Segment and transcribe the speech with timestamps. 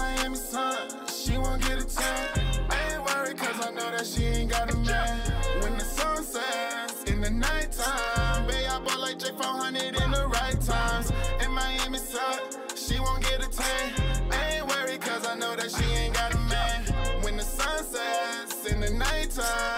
[0.00, 0.76] Miami sun,
[1.06, 2.28] she won't get a tan.
[2.72, 5.20] Ain't worried cause I know that she ain't got a man.
[5.60, 10.58] When the sun sets in the nighttime, babe, I bought like J400 in the right
[10.62, 11.12] times.
[11.44, 12.38] In Miami sun,
[12.74, 13.92] she won't get a tan.
[14.32, 16.78] Ain't worried cause I know that she ain't got a man.
[17.22, 19.69] When the sun sets in the nighttime,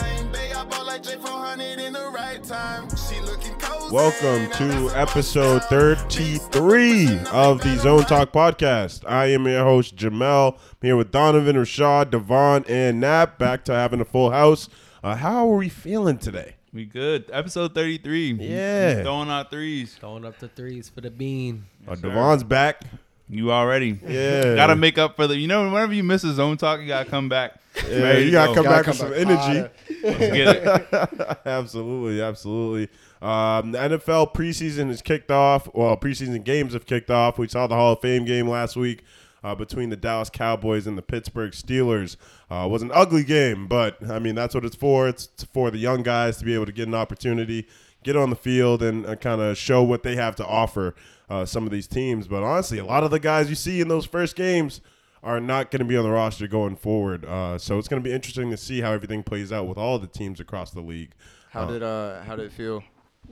[3.91, 9.05] Welcome to episode 33 of the Zone Talk podcast.
[9.07, 10.55] I am your host, Jamel.
[10.55, 13.39] I'm here with Donovan, Rashad, Devon, and Nap.
[13.39, 14.71] Back to having a full house.
[15.05, 16.55] Uh, how are we feeling today?
[16.73, 17.29] We good.
[17.31, 18.33] Episode 33.
[18.41, 19.03] Yeah.
[19.03, 19.95] Throwing out threes.
[20.01, 21.67] Throwing up the threes for the bean.
[21.87, 22.85] Uh, Devon's back.
[23.33, 23.99] You already.
[24.07, 24.55] Yeah.
[24.57, 27.09] Gotta make up for the, you know, whenever you miss a zone talk, you gotta
[27.09, 27.55] come back.
[27.89, 28.55] Yeah, Ready you got to go.
[28.57, 29.71] come Gotta back come with some energy.
[30.03, 30.57] Let's get
[30.93, 31.39] it.
[31.47, 32.89] absolutely, absolutely.
[33.23, 35.67] Um, the NFL preseason is kicked off.
[35.75, 37.39] Well, preseason games have kicked off.
[37.39, 39.03] We saw the Hall of Fame game last week
[39.43, 42.17] uh, between the Dallas Cowboys and the Pittsburgh Steelers.
[42.51, 45.09] Uh, it was an ugly game, but I mean that's what it's for.
[45.09, 47.67] It's for the young guys to be able to get an opportunity,
[48.05, 50.95] get on the field, and uh, kind of show what they have to offer.
[51.33, 53.89] Uh, some of these teams, but honestly, a lot of the guys you see in
[53.89, 54.83] those first games
[55.23, 57.25] are not going to be on the roster going forward.
[57.25, 59.99] Uh, so it's going to be interesting to see how everything plays out with all
[59.99, 61.13] the teams across the league.
[61.51, 62.83] How did uh how did it feel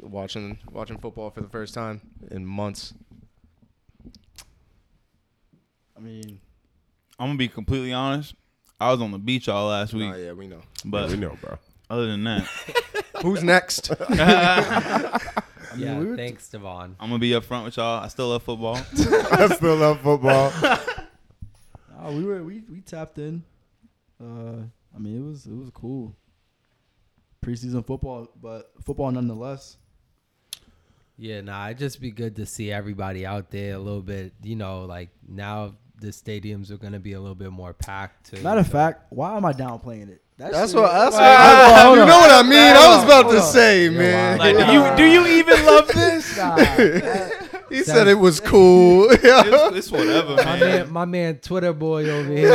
[0.00, 2.94] watching watching football for the first time in months?
[5.96, 6.40] I mean,
[7.18, 8.34] I'm gonna be completely honest.
[8.80, 10.62] I was on the beach all last week, Oh yeah, we know.
[10.86, 11.58] but Yeah, we know, bro.
[11.90, 12.46] other than that,
[13.22, 13.90] Who's next?
[15.76, 16.96] yeah, we were- thanks, Devon.
[17.00, 18.02] I'm gonna be up front with y'all.
[18.02, 18.76] I still love football.
[18.96, 20.52] I still love football.
[20.62, 23.42] uh, we were we, we tapped in.
[24.20, 24.62] Uh,
[24.94, 26.14] I mean, it was it was cool.
[27.44, 29.76] Preseason football, but football nonetheless.
[31.16, 34.32] Yeah, nah, it'd just be good to see everybody out there a little bit.
[34.42, 38.30] You know, like now the stadiums are gonna be a little bit more packed.
[38.30, 40.22] Too, Matter of so- fact, why am I downplaying it?
[40.40, 40.90] That That's shit- what.
[40.92, 41.22] That's what.
[41.22, 42.74] Ah, hold you know what I mean?
[42.76, 43.46] I was about Hold to on.
[43.52, 44.38] say, Yo, man.
[44.38, 46.34] Like, do you do you even love this?
[46.38, 49.08] Nah, that- he said it was cool.
[49.22, 50.60] It's, it's whatever, My man.
[50.60, 52.52] man, my man, Twitter boy over here,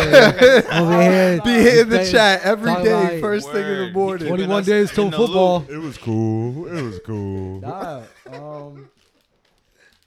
[0.71, 4.27] over here, Be hitting the chat every talk day, about first thing in the morning.
[4.29, 5.59] 21 days till football.
[5.59, 5.69] loop.
[5.69, 6.67] it was cool.
[6.67, 7.59] It was cool.
[7.61, 8.01] nah,
[8.33, 8.89] um,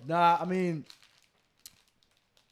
[0.06, 0.38] nah.
[0.40, 0.84] I mean,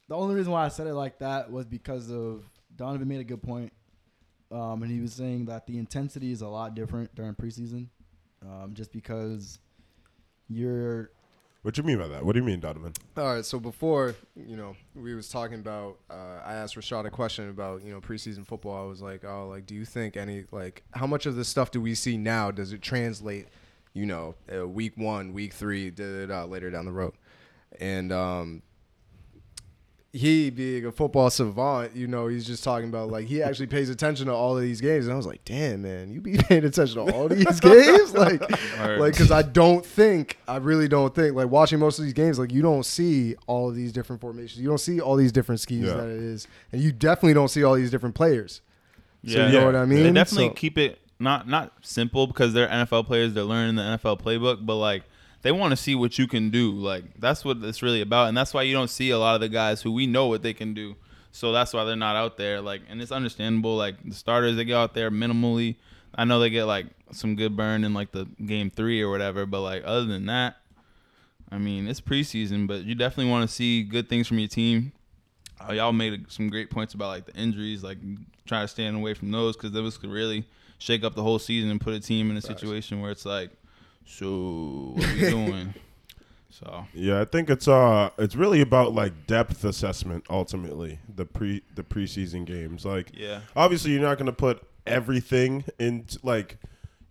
[0.07, 2.43] the only reason why I said it like that was because of
[2.75, 3.73] Donovan made a good point,
[4.51, 7.87] um, and he was saying that the intensity is a lot different during preseason,
[8.41, 9.59] um, just because
[10.49, 11.11] you're
[11.63, 12.23] What do you mean by that?
[12.25, 12.93] What do you mean, Donovan?
[13.17, 15.97] All right, so before you know, we was talking about.
[16.09, 18.85] Uh, I asked Rashad a question about you know preseason football.
[18.85, 21.71] I was like, oh, like, do you think any like how much of this stuff
[21.71, 22.51] do we see now?
[22.51, 23.47] Does it translate,
[23.93, 27.13] you know, uh, week one, week three, da, da, da, later down the road?
[27.81, 28.61] And um,
[30.17, 33.89] he being a football savant, you know, he's just talking about like he actually pays
[33.89, 35.05] attention to all of these games.
[35.05, 38.41] And I was like, damn, man, you be paying attention to all these games, like,
[38.79, 38.99] Word.
[38.99, 42.39] like because I don't think, I really don't think, like watching most of these games,
[42.39, 45.61] like you don't see all of these different formations, you don't see all these different
[45.61, 45.93] schemes Yeah.
[45.95, 48.61] that it is, and you definitely don't see all these different players.
[49.25, 49.47] So Yeah.
[49.47, 50.03] you know what I mean?
[50.03, 53.33] They definitely So- keep it not not simple because they're NFL players.
[53.33, 55.03] They're learning the NFL playbook, but like
[55.41, 56.71] they want to see what you can do.
[56.71, 59.41] Like that's what it's really about, and that's why you don't see a lot of
[59.41, 60.95] the guys who we know what they can do.
[61.31, 62.61] So that's why they're not out there.
[62.61, 63.75] Like, and it's understandable.
[63.75, 65.75] Like the starters, they go out there minimally.
[66.15, 69.45] I know they get like some good burn in like the game three or whatever,
[69.45, 70.57] but like other than that,
[71.51, 74.93] I mean it's preseason, but you definitely want to see good things from your team.
[75.59, 77.97] Uh, y'all made some great points about like the injuries, like
[78.45, 80.47] trying to stand away from those because those could really
[80.79, 83.51] shake up the whole season and put a team in a situation where it's like,
[84.07, 85.73] so what are we doing?
[86.49, 91.61] So Yeah, I think it's uh it's really about like depth assessment ultimately, the pre
[91.75, 92.85] the preseason games.
[92.85, 96.57] Like yeah, obviously you're not going to put everything into like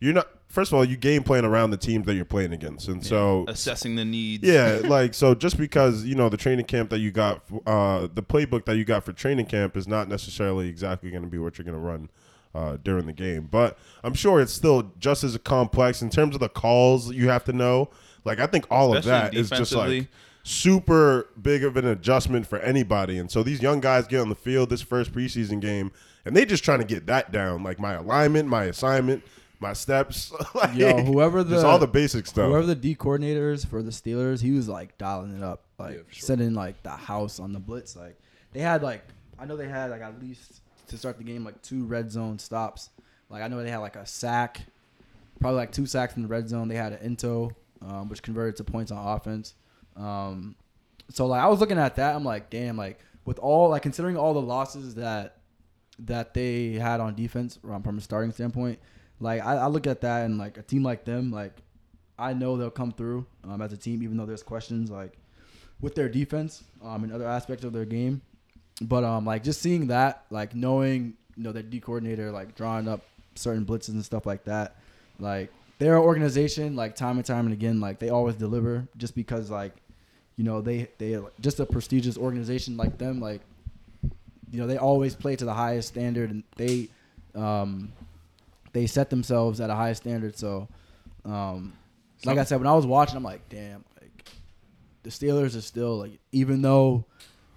[0.00, 2.88] you're not first of all, you game plan around the teams that you're playing against.
[2.88, 4.42] And so assessing the needs.
[4.42, 8.22] Yeah, like so just because, you know, the training camp that you got uh the
[8.22, 11.58] playbook that you got for training camp is not necessarily exactly going to be what
[11.58, 12.08] you're going to run
[12.56, 13.48] uh, during the game.
[13.50, 17.44] But I'm sure it's still just as complex in terms of the calls you have
[17.44, 17.90] to know.
[18.24, 20.08] Like I think all of that is just like
[20.42, 23.18] super big of an adjustment for anybody.
[23.18, 25.92] And so these young guys get on the field this first preseason game
[26.24, 29.22] and they just trying to get that down, like my alignment, my assignment,
[29.60, 32.48] my steps, like, Yo, whoever the just all the basic stuff.
[32.48, 36.00] whoever the D coordinators for the Steelers, he was like dialing it up, like Yeah,
[36.10, 36.26] sure.
[36.26, 37.96] setting like the house on the blitz.
[37.96, 38.18] Like
[38.52, 39.02] they had like
[39.38, 42.38] I know they had like at least to start the game like two red zone
[42.38, 42.90] stops.
[43.28, 44.60] Like I know they had like a sack,
[45.40, 46.68] probably like two sacks in the red zone.
[46.68, 47.50] They had an into,
[47.82, 49.54] um, which converted to points on offense.
[49.96, 50.54] Um,
[51.10, 54.16] so like I was looking at that, I'm like, damn, like with all like considering
[54.16, 55.38] all the losses that
[55.98, 58.78] that they had on defense from a starting standpoint,
[59.20, 61.62] like I, I look at that and like a team like them, like
[62.18, 65.18] I know they'll come through um, as a team, even though there's questions like
[65.80, 68.22] with their defense um, and other aspects of their game.
[68.80, 72.88] But um, like just seeing that, like knowing you know their D coordinator like drawing
[72.88, 73.02] up
[73.34, 74.76] certain blitzes and stuff like that,
[75.18, 79.50] like their organization, like time and time and again, like they always deliver just because
[79.50, 79.72] like
[80.36, 83.40] you know they they just a prestigious organization like them, like
[84.50, 86.88] you know they always play to the highest standard and they
[87.34, 87.92] um
[88.72, 90.36] they set themselves at a high standard.
[90.36, 90.68] So
[91.24, 91.72] um
[92.24, 94.24] like I said, when I was watching, I'm like, damn, like
[95.02, 97.04] the Steelers are still like even though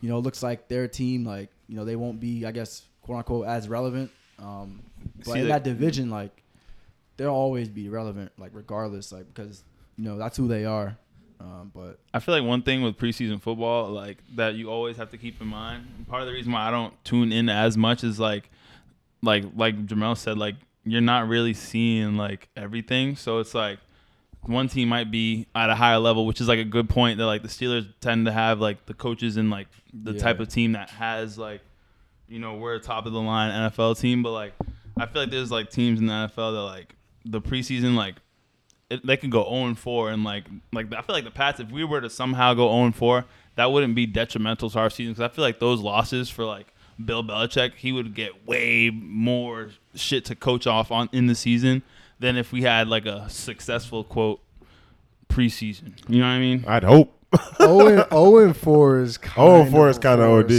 [0.01, 2.83] you know, it looks like their team, like, you know, they won't be, I guess,
[3.01, 4.11] quote unquote, as relevant.
[4.39, 4.81] Um,
[5.17, 6.43] but See, in the- that division, like,
[7.17, 9.63] they'll always be relevant, like, regardless, like, because,
[9.97, 10.97] you know, that's who they are.
[11.41, 15.09] Um, but I feel like one thing with preseason football, like that you always have
[15.11, 15.87] to keep in mind.
[15.97, 18.49] and Part of the reason why I don't tune in as much is like,
[19.21, 23.15] like like Jamel said, like you're not really seeing like everything.
[23.15, 23.79] So it's like
[24.43, 27.25] one team might be at a higher level, which is like a good point that
[27.25, 30.19] like the Steelers tend to have like the coaches and like the Yeah.
[30.21, 31.61] type of team that has like,
[32.27, 34.53] you know, we're a top of the line NFL team, but like
[34.97, 36.95] I feel like there's like teams in the NFL that like
[37.25, 38.15] the preseason like
[38.89, 41.59] it, they could go 0 and 4 and like like I feel like the Pats
[41.59, 43.25] if we were to somehow go 0 and 4
[43.55, 46.73] that wouldn't be detrimental to our season because I feel like those losses for like
[47.03, 51.83] Bill Belichick he would get way more shit to coach off on in the season
[52.19, 54.41] than if we had like a successful quote
[55.29, 55.93] preseason.
[56.07, 56.65] You know what I mean?
[56.67, 57.15] I'd hope.
[57.61, 60.51] 0 and, 0 and 4 is kind 0 and 4 is kinda OD.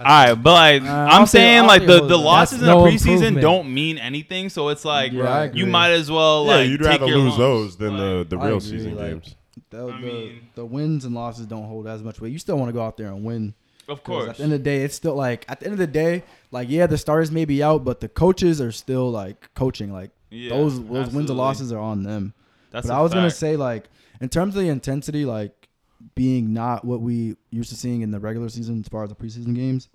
[0.00, 2.16] All right, but like Uh, I'm I'll say- saying, I'll like the, the that.
[2.16, 2.84] losses in That's the no
[3.16, 4.48] preseason don't mean anything.
[4.48, 7.38] So it's like Yeah, you might as well yeah, like you'd take rather your lose
[7.38, 7.38] lumps.
[7.38, 9.34] those than Like, the, the real agree, season like- games.
[9.70, 12.32] the, I mean- the wins and losses don't hold as much weight.
[12.32, 13.54] You still want to go out there and win.
[13.88, 14.30] Of course.
[14.30, 16.24] At the end of the day, it's still like, at the end of the day,
[16.50, 19.92] like, yeah, the stars may be out, but the coaches are still, like, coaching.
[19.92, 22.34] Like, Yeah, those, those wins and losses are on them.
[22.70, 23.88] That's but I was gonna say like
[24.20, 25.68] in terms of the intensity, like
[26.14, 29.14] being not what we used to seeing in the regular season as far as the
[29.16, 29.88] preseason games,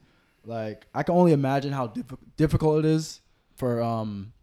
[0.46, 3.22] like I can only imagine how diff- difficult it is
[3.56, 4.34] for um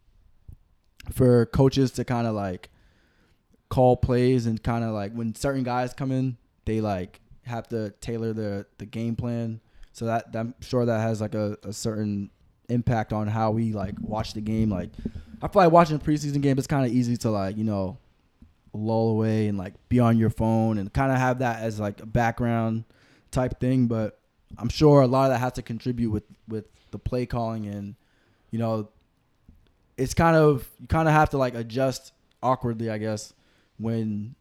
[1.13, 2.71] for coaches to kind of like
[3.69, 7.91] call plays and kind of like when certain guys come in, they like have to
[8.01, 9.61] tailor the the game plan.
[9.93, 12.31] So that I'm sure that has like a, a certain
[12.69, 14.71] impact on how we like watch the game.
[14.71, 14.91] Like
[15.43, 17.99] I feel like watching a preseason game, it's kind of easy to like you know
[18.73, 22.01] lull away and like be on your phone and kind of have that as like
[22.01, 22.85] a background
[23.31, 23.87] type thing.
[23.87, 24.19] But
[24.57, 27.95] I'm sure a lot of that has to contribute with with the play calling and
[28.51, 28.89] you know
[29.99, 32.13] it's kind of you kind of have to like adjust
[32.43, 33.35] awkwardly, I guess,
[33.79, 34.35] when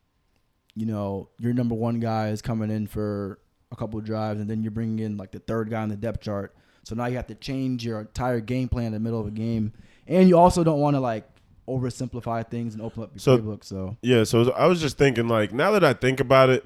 [0.76, 3.40] you know your number one guy is coming in for
[3.72, 5.96] a couple of drives and then you're bringing in like the third guy on the
[5.96, 6.56] depth chart.
[6.84, 9.32] So now you have to change your entire game plan in the middle of a
[9.32, 9.74] game,
[10.08, 11.28] and you also don't want to like
[11.68, 13.64] oversimplify things and open up your So- playbook.
[13.64, 16.66] So Yeah, so I was just thinking, like, now that I think about it,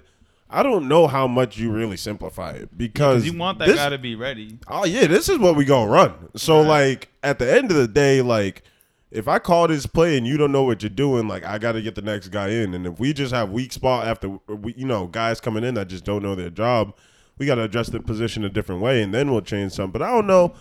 [0.50, 3.78] I don't know how much you really simplify it because because you want that this-
[3.78, 4.58] guy to be ready.
[4.68, 6.14] Oh yeah, this is what we gonna run.
[6.36, 6.68] So Right.
[6.68, 8.64] like at the end of the day, like
[9.12, 11.74] if I call this play and you don't know what you're doing, like I got
[11.74, 12.74] to get the next guy in.
[12.74, 15.88] And if we just have weak spot after we, you know, guys coming in that
[15.90, 16.94] just don't know their job,
[17.42, 19.90] we got to adjust the position a different way, and then we'll change some.
[19.90, 20.54] But I don't know.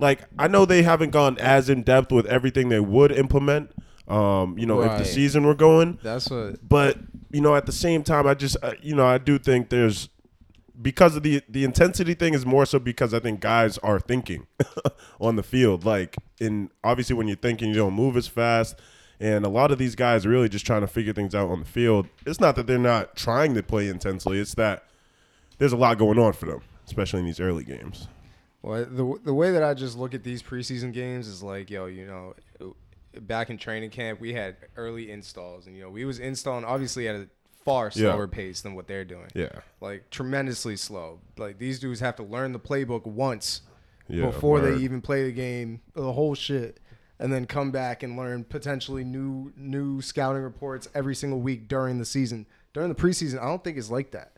[0.00, 3.70] Like I know they haven't gone as in depth with everything they would implement.
[4.08, 5.06] Um, you know, if the Right.
[5.06, 6.68] season were going, That's what.
[6.68, 6.98] but
[7.30, 10.08] you know, at the same time, I just uh, you know I do think there's
[10.82, 14.48] because of the the intensity thing is more so because I think guys are thinking
[15.20, 15.84] on the field.
[15.84, 18.74] Like in obviously when you're thinking, you don't move as fast.
[19.20, 21.60] And a lot of these guys are really just trying to figure things out on
[21.60, 22.08] the field.
[22.26, 24.40] It's not that they're not trying to play intensely.
[24.40, 24.82] It's that
[25.58, 28.08] there's a lot going on for them, especially in these early games.
[28.62, 31.86] Well, the the way that I just look at these preseason games is like, yo,
[31.86, 32.34] you know,
[33.20, 37.06] back in training camp, we had early installs, and you know, we was installing obviously
[37.08, 37.28] at a
[37.64, 38.10] far Yeah.
[38.12, 39.28] slower pace than what they're doing.
[39.34, 39.60] Yeah.
[39.80, 41.20] Like tremendously slow.
[41.38, 43.62] Like these dudes have to learn the playbook once
[44.08, 44.26] Yeah.
[44.26, 44.74] before word.
[44.78, 46.78] they even play the game, the whole shit,
[47.18, 51.98] and then come back and learn potentially new new scouting reports every single week during
[51.98, 52.46] the season.
[52.74, 54.33] During the preseason, I don't think it's like that.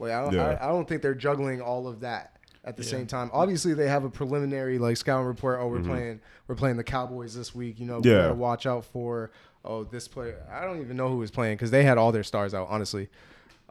[0.00, 0.58] Like I don't, Yeah.
[0.60, 3.30] I, I don't think they're juggling all of that at the same time.
[3.32, 5.58] Obviously, they have a preliminary like scouting report.
[5.60, 7.78] Oh, we're playing we're playing the Cowboys this week.
[7.78, 8.22] You know, we Mm-hmm.
[8.22, 9.30] Gotta watch out for
[9.64, 10.42] oh this player.
[10.50, 12.66] I don't even know who was playing because they had all their stars out.
[12.70, 13.08] Honestly.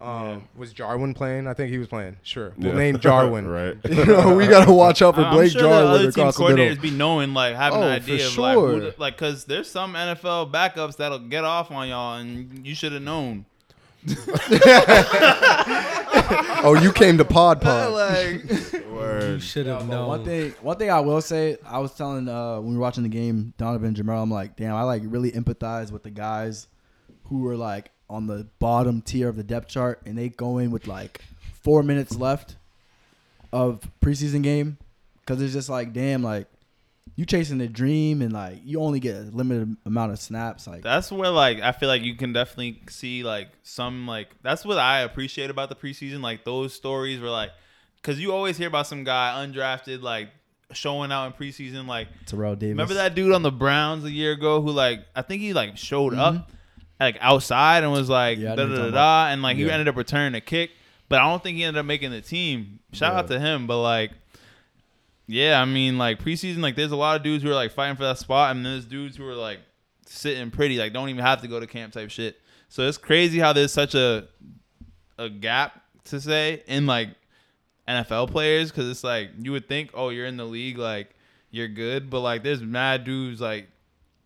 [0.01, 1.45] Um, Was Jarwin playing?
[1.45, 2.15] I think he was playing.
[2.23, 2.77] Sure, we'll Yeah.
[2.77, 3.45] name Jarwin.
[3.45, 3.75] Right.
[3.89, 6.37] You know, we gotta watch out for I'm Blake sure the Jarwin other team across
[6.37, 9.69] the coordinators be knowing, like having Oh, an idea of like, who like, cause there's
[9.69, 13.43] some NFL backups that'll get off on y'all, and you should have known.
[16.63, 17.91] oh, you came to Pod Pod.
[17.93, 20.07] like, You should have But known.
[20.07, 23.03] One thing, one thing I will say, I was telling uh, when we were watching
[23.03, 26.67] the game, Donovan and Jamal, I'm like, damn, I like really empathize with the guys
[27.25, 30.71] who were like on the bottom tier of the depth chart, and they go in
[30.71, 31.21] with like
[31.61, 32.55] four minutes left
[33.51, 34.77] of preseason game,
[35.21, 36.47] because it's just like, damn, like
[37.19, 40.83] you chasing a dream, and like you only get a limited amount of snaps, like
[40.83, 44.77] that's where like I feel like you can definitely see like some like that's what
[44.77, 46.21] I appreciate about the preseason.
[46.21, 47.49] Like those stories were like,
[48.01, 50.29] because you always hear about some guy undrafted like
[50.71, 51.87] showing out in preseason.
[51.87, 52.71] Like Terrell Davis.
[52.71, 55.75] remember that dude on the Browns a year ago who like I think he like
[55.77, 56.19] showed Mhm.
[56.19, 56.51] up
[57.01, 59.97] like outside and was like Yeah, da da da da, and like he ended up
[59.97, 60.71] returning a kick,
[61.09, 62.79] but I don't think he ended up making the team.
[62.93, 64.11] Shout out to him, but like.
[65.31, 67.95] Yeah, I mean, like preseason, like there's a lot of dudes who are like fighting
[67.95, 69.59] for that spot, and then there's dudes who are like
[70.07, 72.41] sitting pretty, like don't even have to go to camp type shit.
[72.67, 74.27] So it's crazy how there's such a
[75.19, 77.09] a gap to say in like
[77.87, 81.15] NFL players because it's like you would think, oh, you're in the league, like
[81.51, 83.67] you're good, but like there's mad dudes like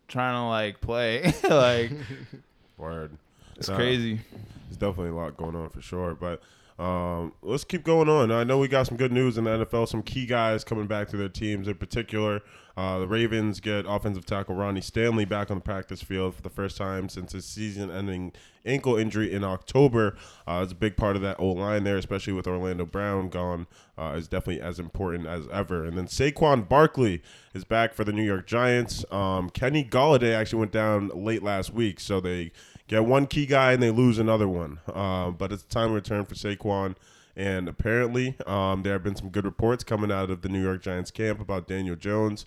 [0.08, 1.92] trying to like play, like
[2.78, 3.10] Word.
[3.56, 4.20] it's crazy.
[4.68, 6.14] There's definitely a lot going on for sure.
[6.14, 6.40] But
[6.78, 8.32] um, let's keep going on.
[8.32, 9.88] I know we got some good news in the NFL.
[9.88, 11.68] Some key guys coming back to their teams.
[11.68, 12.42] In particular,
[12.76, 16.50] uh, the Ravens get offensive tackle Ronnie Stanley back on the practice field for the
[16.50, 18.32] first time since his season-ending
[18.66, 20.16] ankle injury in October.
[20.48, 23.68] Uh, it's a big part of that O line there, especially with Orlando Brown gone.
[23.96, 25.84] Uh, is definitely as important as ever.
[25.84, 27.22] And then Saquon Barkley
[27.54, 29.04] is back for the New York Giants.
[29.12, 32.50] Um, Kenny Golladay actually went down late last week, so they
[32.88, 34.80] get one key guy and they lose another one.
[34.92, 36.96] Um, but it's time to return for Saquon.
[37.36, 40.82] And apparently, um, there have been some good reports coming out of the New York
[40.82, 42.46] Giants camp about Daniel Jones.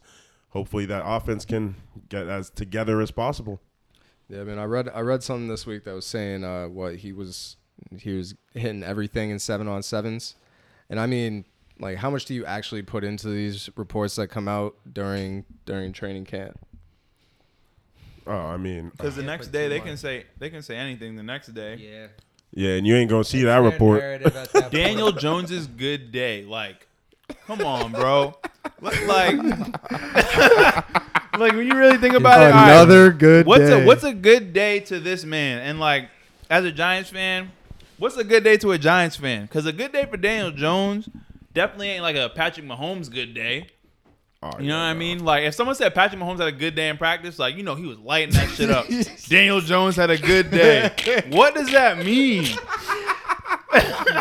[0.52, 1.76] Hopefully, that offense can
[2.08, 3.60] get as together as possible.
[4.30, 4.60] Yeah, man.
[4.60, 7.58] I read I read something this week that was saying uh, what he was
[7.98, 10.36] he was hitting everything in seven on sevens,
[10.90, 11.44] and I mean,
[11.80, 15.92] like, how much do you actually put into these reports that come out during during
[15.92, 16.60] training camp?
[18.28, 19.88] Oh, I mean, Because the next day they much.
[19.88, 21.16] can say they can say anything.
[21.16, 22.08] The next day, Yeah.
[22.54, 24.02] yeah, and you ain't gonna see It's that report.
[24.24, 25.12] that Daniel.
[25.12, 26.44] Jones's good day.
[26.44, 26.88] Like,
[27.46, 28.36] come on, bro.
[28.82, 29.38] Like,
[31.38, 33.84] like when you really think about it, all right, Another good what's day.
[33.84, 35.60] a what's a good day to this man?
[35.60, 36.10] And like,
[36.50, 37.52] as a Giants fan,
[37.98, 39.44] what's a good day to a Giants fan?
[39.44, 41.08] Because a good day for Daniel Jones
[41.54, 43.68] definitely ain't like a Patrick Mahomes good day.
[44.44, 45.24] Oh, You know what I mean?
[45.26, 47.76] Like if someone said Patrick Mahomes had a good day in practice, like you know
[47.76, 48.86] he was lighting that shit up.
[49.28, 50.92] Daniel Jones had a good day.
[51.30, 52.46] What does that mean?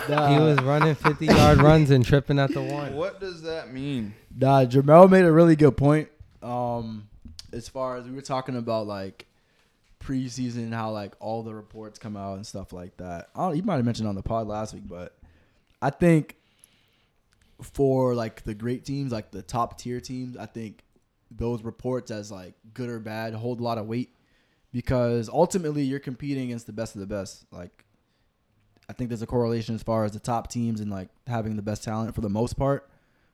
[0.08, 2.94] Nah, He was running 50 yard runs and tripping at the one.
[2.94, 4.14] What does that mean?
[4.36, 6.08] Nah, Jamel made a really good point.
[6.42, 7.08] Um,
[7.52, 9.26] as far as we were talking about like
[10.02, 13.28] preseason, how like all the reports come out and stuff like that.
[13.34, 15.14] I don't, you might have mentioned on the pod last week, but
[15.82, 16.36] I think
[17.62, 20.82] for like the great teams, like the top tier teams, I think
[21.30, 24.14] those reports as like good or bad hold a lot of weight
[24.72, 27.46] because ultimately you're competing against the best of the best.
[27.50, 27.84] Like
[28.88, 31.62] I think there's a correlation as far as the top teams and like having the
[31.62, 32.88] best talent for the most part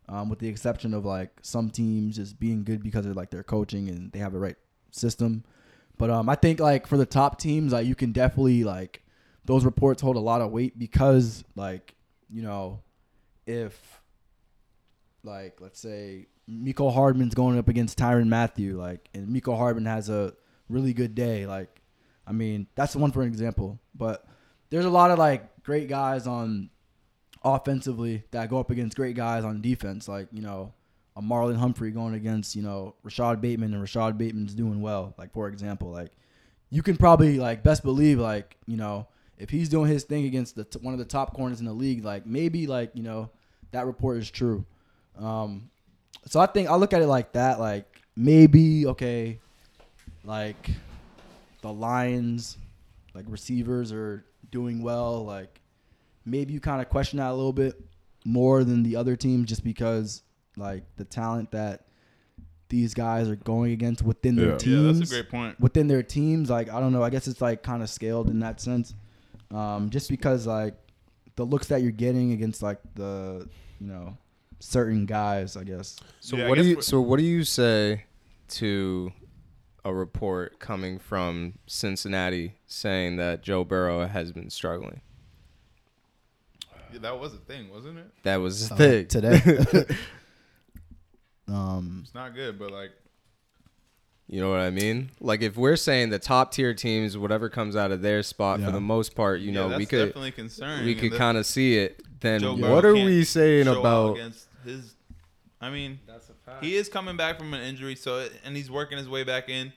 [0.09, 3.43] um, with the exception of like some teams just being good because of like their
[3.43, 4.57] coaching and they have the right
[4.91, 5.45] system.
[5.99, 9.03] But um, I think like for the top teams, like you can definitely like
[9.45, 11.95] those reports hold a lot of weight because like
[12.31, 12.81] you know
[13.47, 14.02] if
[15.25, 20.09] like let's say Mecole Hardman's going up against Tyrann Mathieu, like and Mecole Hardman has
[20.09, 20.35] a
[20.69, 21.81] really good day, like
[22.27, 23.79] I mean that's the one for an example.
[23.95, 24.25] But
[24.71, 26.71] there's a lot of like great guys on
[27.45, 30.73] offensively that go up against great guys on defense, like you know
[31.17, 35.15] a Marlon Humphrey going against you know Rashad Bateman, and Rashad Bateman's doing well.
[35.19, 36.13] Like for example, like
[36.71, 39.07] you can probably like best believe like you know
[39.39, 41.73] if he's doing his thing against the t- one of the top corners in the
[41.73, 43.31] league, like maybe like you know
[43.73, 44.65] that report is true.
[45.19, 45.71] Um,
[46.27, 49.39] so I think I look at it like that, like maybe okay,
[50.25, 50.71] like
[51.61, 52.59] the Lions,
[53.15, 55.61] like receivers are doing well, like
[56.25, 57.81] maybe you kind of question that a little bit
[58.25, 60.23] more than the other teams just because
[60.57, 61.87] like the talent that
[62.69, 64.43] these guys are going against within Yeah.
[64.43, 65.61] Yeah, their teams that's a great point.
[65.61, 68.39] within their teams like i don't know i guess it's like kind of scaled in
[68.41, 68.95] that sense
[69.51, 70.75] um, just because like
[71.37, 73.47] the looks that you're getting against like the
[73.81, 74.17] you know
[74.63, 78.05] certain guys i guess So Yeah, I what do you so what do you say
[78.51, 79.13] to
[79.85, 85.01] a report coming from Cincinnati saying that Joe Burrow has been struggling?
[86.93, 88.07] Yeah, that was a thing, wasn't it?
[88.23, 89.07] That was the Uh, thing.
[89.09, 89.41] today
[91.49, 92.91] um It's not good, but like
[94.29, 95.11] You know what I mean?
[95.21, 98.67] Like if we're saying the top tier teams, whatever comes out of their spot Yeah.
[98.67, 100.87] for the most part, you Yeah, know, we could definitely concerning.
[100.87, 102.01] we could kind of see it.
[102.21, 104.13] Then Joe Burrow what are we saying about?
[104.17, 104.95] against his?
[105.61, 106.65] I mean, That's a fact.
[106.65, 109.73] he is coming back from an injury, so and he's working his way back in.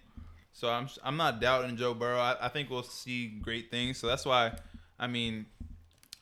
[0.54, 2.18] So I'm I'm not doubting Joe Burrow.
[2.20, 3.98] I, I think we'll see great things.
[3.98, 4.54] So that's why,
[4.98, 5.46] I mean,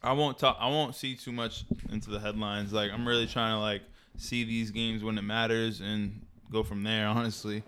[0.02, 0.58] I won't talk.
[0.60, 2.74] I won't see too much into the headlines.
[2.74, 3.84] Like I'm really trying to like
[4.18, 7.08] see these games when it matters and go from there.
[7.10, 7.64] Honestly,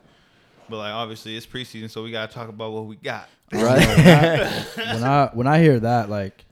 [0.68, 3.30] but like obviously it's preseason, so we gotta talk about what we got.
[3.54, 4.66] Right.
[4.76, 6.46] when I when I hear that, like,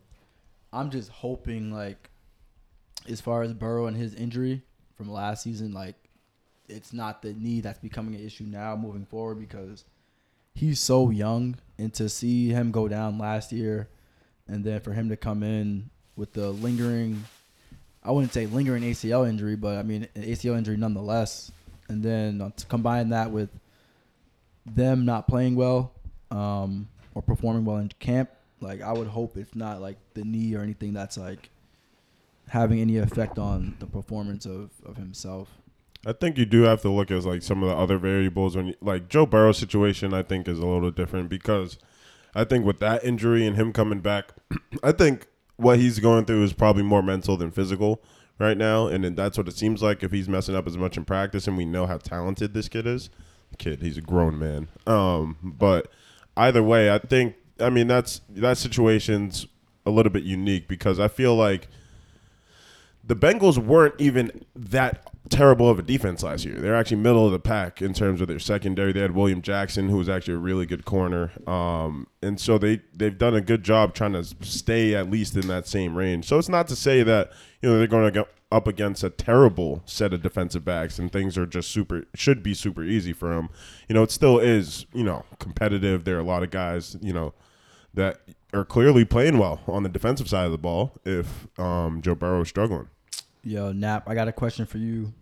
[0.71, 2.09] I'm just hoping like,
[3.07, 4.62] as far as Burrow and his injury
[4.95, 5.95] from last season, like,
[6.69, 9.83] it's not the knee that's becoming an issue now moving forward because
[10.55, 13.89] he's so young, and to see him go down last year,
[14.48, 17.24] and then for him to come in with the lingering,
[18.03, 21.51] I wouldn't say lingering ACL injury, but I mean an ACL injury nonetheless,
[21.89, 23.50] and then uh, to combine that with
[24.65, 25.91] them not playing well
[26.31, 28.29] um, or performing well in camp,
[28.62, 31.50] like I would hope it's not like the knee or anything that's like
[32.50, 35.50] having any effect on the performance of, of himself.
[36.05, 38.67] I think you do have to look at like some of the other variables when
[38.67, 40.13] you, like Joe Burrow's situation.
[40.13, 41.77] I think is a little different because
[42.35, 44.33] I think with that injury and him coming back,
[44.83, 48.03] I think what he's going through is probably more mental than physical
[48.39, 51.05] right now, and that's what it seems like if he's messing up as much in
[51.05, 53.09] practice, and we know how talented this kid is.
[53.57, 54.67] Kid, he's a grown man.
[54.88, 55.89] Um, but
[56.35, 59.47] either way, I think I mean that's that situation's
[59.85, 61.67] a little bit unique because I feel like
[63.03, 66.55] the Bengals weren't even that terrible of a defense last year.
[66.55, 68.91] They're actually middle of the pack in terms of their secondary.
[68.91, 72.81] They had William Jackson, who was actually a really good corner, um, and so they
[72.93, 76.25] they've done a good job trying to stay at least in that same range.
[76.25, 77.31] So it's not to say that
[77.62, 81.12] you know they're going to go up against a terrible set of defensive backs and
[81.12, 83.50] things are just super should be super easy for them.
[83.88, 86.03] You know, it still is you know competitive.
[86.03, 87.34] There are a lot of guys you know
[87.93, 88.21] that
[88.54, 90.93] are clearly playing well on the defensive side of the ball.
[91.06, 92.89] If um, Joe Burrow is struggling.
[93.45, 95.13] Yo, Nap, I got a question for you,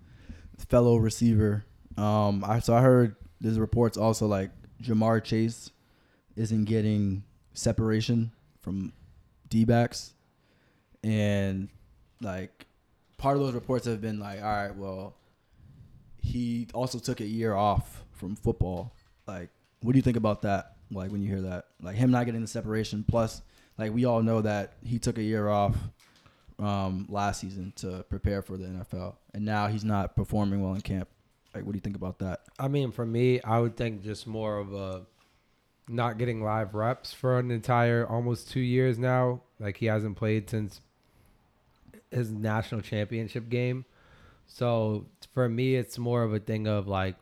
[0.69, 1.65] fellow receiver.
[1.97, 4.51] Um, I so I heard there's reports also like
[4.83, 5.71] Ja'Marr Chase
[6.35, 8.93] isn't getting separation from
[9.49, 10.13] D backs,
[11.03, 11.67] and
[12.21, 12.67] like
[13.17, 15.15] part of those reports have been like, all right, well,
[16.21, 18.93] he also took a year off from football.
[19.27, 19.49] Like,
[19.81, 20.75] what do you think about that?
[20.91, 23.41] Like when you hear that, like him not getting the separation, plus
[23.79, 25.75] like we all know that he took a year off
[26.61, 30.81] um, last season to prepare for the NFL, and now he's not performing well in
[30.81, 31.09] camp.
[31.53, 32.41] Like, what do you think about that?
[32.57, 35.05] I mean, for me, I would think just more of a
[35.89, 39.41] not getting live reps for an entire almost two years now.
[39.59, 40.81] Like he hasn't played since
[42.09, 43.85] his national championship game.
[44.47, 47.15] So for me, it's more of a thing of like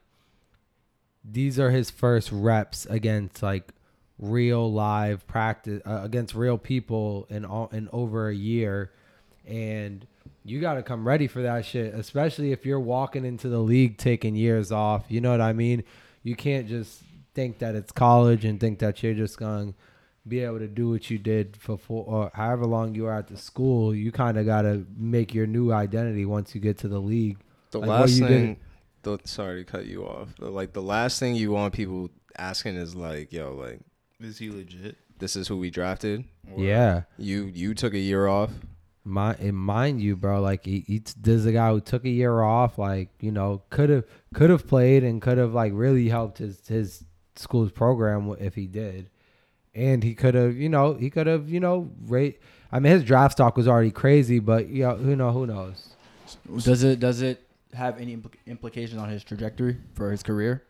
[1.23, 3.73] these are his first reps against like
[4.17, 8.91] real live practice uh, against real people in all in over a year,
[9.49, 10.05] and
[10.45, 11.93] you got to come ready for that shit.
[11.93, 15.05] Especially if you're walking into the league taking years off.
[15.09, 15.83] You know what I mean?
[16.23, 17.01] You can't just
[17.33, 19.79] think that it's college and think that you're just going to
[20.27, 23.27] be able to do what you did for four, or however long you were at
[23.27, 23.95] the school.
[23.95, 27.37] You kind of got to make your new identity once you get to the league.
[27.71, 28.57] The Like last thing,
[29.03, 30.29] the, sorry to cut you off.
[30.39, 33.79] The, like the last thing you want people asking is like, "Yo, like
[34.19, 34.97] Is he legit?
[35.19, 36.25] this is who we drafted.
[36.53, 37.03] Or- Yeah.
[37.17, 38.51] You you took a year off.
[39.05, 42.41] My, and mind you, bro, like he, he, there's a guy who took a year
[42.41, 46.37] off, like you know, could have could have played and could have like really helped
[46.37, 49.09] his his school's program if he did,
[49.73, 52.39] and he could have, you know, he could have, you know, rate.
[52.71, 55.95] I mean, his draft stock was already crazy, but you know, who know, who knows?
[56.63, 57.41] Does it does it
[57.73, 60.63] have any impl- implications on his trajectory for his career?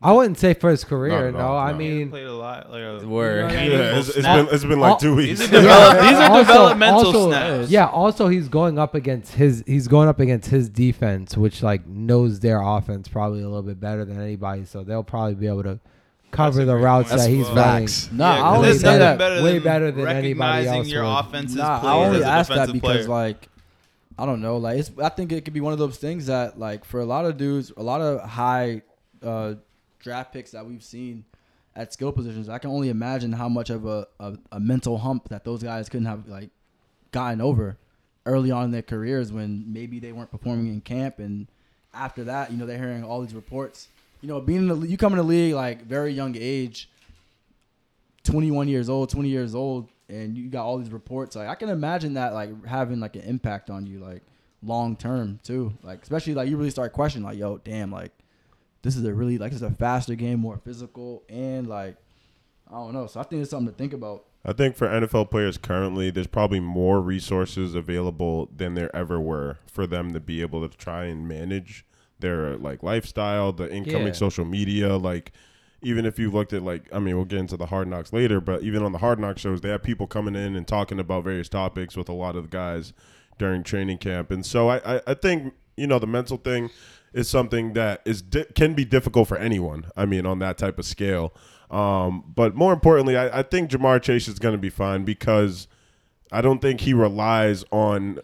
[0.00, 1.32] I wouldn't say for his career.
[1.32, 1.78] No, No, no, I no.
[1.78, 2.70] He mean, played a lot.
[2.70, 3.50] Like a Word.
[3.50, 4.46] meaningful Yeah, it's, it's snap.
[4.46, 5.40] been it's been like two weeks.
[5.40, 7.70] These are, develop- these are Also- developmental also- snaps.
[7.70, 7.86] Yeah.
[7.86, 9.64] Also, he's going up against his.
[9.66, 13.80] He's going up against his defense, which like knows their offense probably a little bit
[13.80, 14.64] better than anybody.
[14.66, 15.80] So they'll probably be able to
[16.30, 18.18] cover the routes that he's That's running.
[18.18, 19.18] No, Nah, Yeah, I 'cause only there's say that.
[19.18, 21.10] better way than better than anybody else your would.
[21.10, 23.08] offense's Nah, I only as a asked that because player.
[23.08, 23.48] like
[24.16, 26.56] I don't know, like it's I think it could be one of those things that
[26.58, 28.82] like for a lot of dudes, a lot of high
[29.24, 29.54] uh,
[29.98, 31.24] draft picks that we've seen
[31.74, 35.28] at skill positions, I can only imagine how much of a, a, a mental hump
[35.28, 36.50] that those guys couldn't have like
[37.12, 37.76] gotten over
[38.26, 41.46] early on in their careers when maybe they weren't performing in camp and
[41.94, 43.88] after that, you know, they're hearing all these reports.
[44.20, 46.88] You know, being in the you come in the league like very young age,
[48.24, 51.36] 21 years old, 20 years old, and you got all these reports.
[51.36, 54.22] Like I can imagine that like having like an impact on you like
[54.62, 55.72] long term too.
[55.82, 58.12] Like especially like you really start questioning like, yo, damn, like
[58.82, 61.96] this is a really like it's a faster game, more physical, and like
[62.70, 63.06] I don't know.
[63.06, 64.24] So I think it's something to think about.
[64.44, 69.58] I think for NFL players currently, there's probably more resources available than there ever were
[69.66, 71.84] for them to be able to try and manage
[72.20, 74.12] their like lifestyle, the incoming Yeah.
[74.12, 74.96] social media.
[74.96, 75.32] Like,
[75.82, 78.40] even if you looked at like, I mean, we'll get into the Hard Knocks later,
[78.40, 81.24] but even on the Hard Knocks shows, they have people coming in and talking about
[81.24, 82.92] various topics with a lot of the guys
[83.38, 86.70] during training camp, and so I, I, I think you know the mental thing
[87.18, 89.86] is something that is di- can be difficult for anyone.
[89.96, 91.34] I mean, on that type of scale.
[91.68, 95.66] Um, but more importantly, I, I think Ja'Marr Chase is going to be fine because
[96.30, 98.20] I don't think he relies on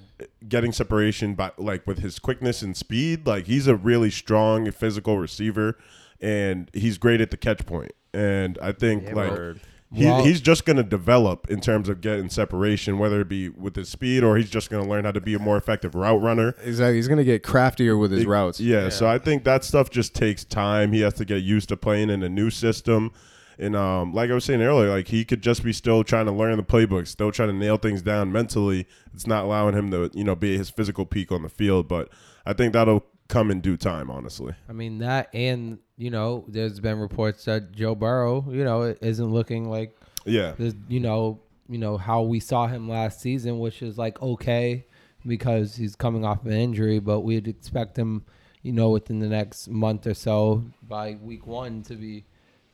[0.48, 3.26] getting separation by like with his quickness and speed.
[3.26, 5.76] Like he's a really strong physical receiver,
[6.20, 7.92] and he's great at the catch point.
[8.14, 9.60] And I think Yeah, like Word.
[9.92, 13.48] He, Well- he's just going to develop in terms of getting separation, whether it be
[13.48, 15.94] with his speed or he's just going to learn how to be a more effective
[15.94, 16.54] route runner.
[16.64, 16.96] Exactly.
[16.96, 18.60] He's gonna get craftier with his routes.
[18.60, 20.92] Yeah, so I think that stuff just takes time.
[20.92, 23.12] He has to get used to playing in a new system.
[23.56, 26.32] And um, like I was saying earlier, like he could just be still trying to
[26.32, 28.88] learn the playbook, still trying to nail things down mentally.
[29.12, 31.86] It's not allowing him to, you know, be at his physical peak on the field.
[31.86, 32.08] But
[32.44, 34.54] I think that'll come in due time, honestly.
[34.68, 39.32] I mean that, and you know, there's been reports that Joe Burrow, you know, isn't
[39.32, 40.52] looking like Yeah.
[40.58, 44.84] the, you know, you know how we saw him last season, which is like okay
[45.26, 48.24] because he's coming off an injury, but we'd expect him,
[48.62, 52.24] you know, within the next month or so by week one to be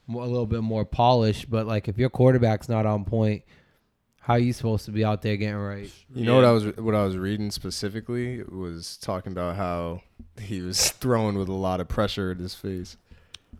[0.08, 1.48] more, a little bit more polished.
[1.48, 3.44] But like if your quarterback's not on point,
[4.30, 5.90] how are you supposed to be out there getting right?
[6.14, 10.02] You know what I was what I was reading specifically was talking about how
[10.40, 12.96] he was thrown with a lot of pressure in his face.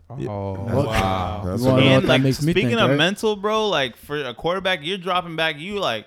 [0.09, 0.15] Oh,
[0.53, 1.41] Wow.
[1.45, 2.97] That's You wanna what- know what and that like makes me speaking think, of right?
[2.97, 5.57] mental, bro, like for a quarterback, you're dropping back.
[5.59, 6.05] You like,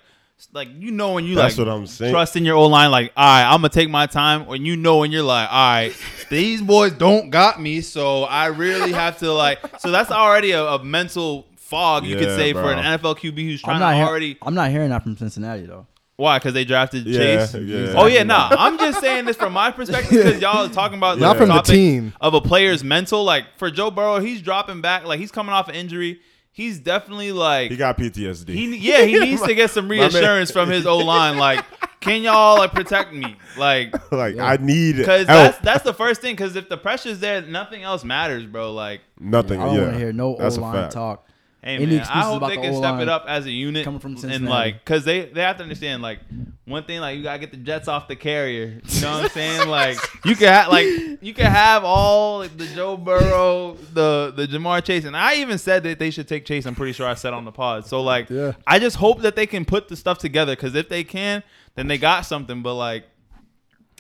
[0.55, 2.13] like you know when you That's like what I'm saying.
[2.13, 2.91] trust in your O line.
[2.91, 4.47] Like, all right, I'm gonna take my time.
[4.47, 5.95] When you know when you're like, all right,
[6.31, 9.59] these boys don't got me, so I really have to like.
[9.81, 12.71] So that's already a, a mental fog you could Yeah, say for bro.
[12.71, 14.39] an NFL QB who's trying I'm not, to hear- already.
[14.43, 15.87] I'm not hearing that from Cincinnati though.
[16.17, 16.39] Why?
[16.39, 17.55] Because they drafted Yeah, Chase.
[17.55, 17.95] yeah.
[17.97, 18.49] Oh yeah, nah.
[18.57, 21.55] I'm just saying this from my perspective because y'all are talking about Not from the
[21.55, 22.13] topic team.
[22.21, 23.25] of a player's mental.
[23.25, 25.05] Like for Joe Burrow, he's dropping back.
[25.05, 26.21] Like he's coming off an injury.
[26.53, 28.49] He's definitely like He got PTSD.
[28.51, 29.99] he yeah he needs to get some man.
[30.03, 31.37] reassurance from his O line.
[31.37, 31.65] Like,
[31.99, 33.35] can y'all like protect me?
[33.59, 35.53] Like, like I need because help.
[35.53, 36.37] that's that's the first thing.
[36.37, 38.73] Because if the pressure's there, nothing else matters, bro.
[38.73, 39.61] Like, Nothing.
[39.61, 39.81] I don't yeah.
[39.83, 40.93] want to hear no O That's a line fact.
[40.93, 41.27] talk.
[41.65, 43.47] Hey Any man, I excuses hope about they the can step O-line it up as
[43.47, 44.51] a unit coming from and Cincinnati.
[44.51, 46.21] like because they they have to understand like
[46.67, 48.81] one thing like you gotta get the Jets off the carrier.
[48.87, 49.69] You know what I'm saying?
[49.69, 49.97] Like
[50.27, 50.87] you can have like
[51.23, 55.57] you can have all like, the Joe Burrow, the the Ja'Marr Chase, and I even
[55.57, 56.67] said that they should take Chase.
[56.67, 57.87] I'm pretty sure I said on the pod.
[57.87, 58.53] So like Yeah.
[58.67, 61.43] I just hope that they can put the stuff together because if they can,
[61.77, 62.63] then they got something.
[62.63, 63.05] But like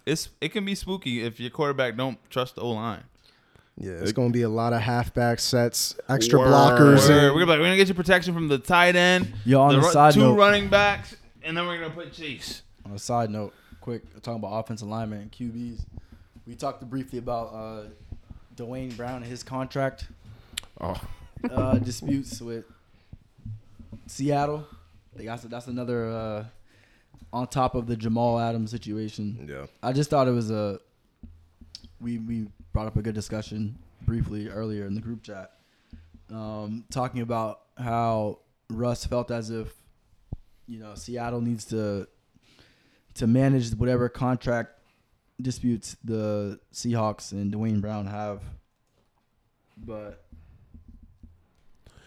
[0.05, 3.05] it's it can be spooky if your quarterback don't trust the O line.
[3.77, 6.49] Yeah, it's gonna be a lot of halfback sets, extra Word.
[6.49, 7.09] blockers.
[7.09, 9.61] We're, we're gonna be like, we're gonna get you protection from the tight end, Yo,
[9.61, 12.63] on the the ru- side two note- running backs, and then we're gonna put Chase.
[12.87, 15.81] On a side note, quick talking about offensive linemen and QBs.
[16.47, 17.83] We talked briefly about uh,
[18.55, 20.07] Duane Brown and his contract
[20.81, 21.01] Oh,
[21.51, 22.67] uh, disputes with
[24.07, 24.67] Seattle.
[25.17, 26.45] They got that's another uh,
[27.33, 29.47] on top of the Jamal Adams situation.
[29.51, 29.67] yeah.
[29.83, 30.79] I just thought it was a
[32.01, 35.53] we we brought up a good discussion briefly earlier in the group chat,
[36.31, 39.73] um, talking about how Russ felt as if
[40.67, 42.07] you know Seattle needs to
[43.15, 44.73] to manage whatever contract
[45.41, 48.43] disputes the Seahawks and Duane Brown have,
[49.77, 50.25] but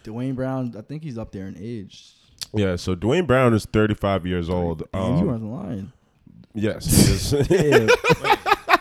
[0.03, 2.13] Duane Brown, I think he's up there in age.
[2.53, 2.75] yeah.
[2.75, 4.83] So Duane Brown is 35 years old.
[4.93, 5.93] Damn, you Um, on the line.
[6.53, 7.91] yes, he is.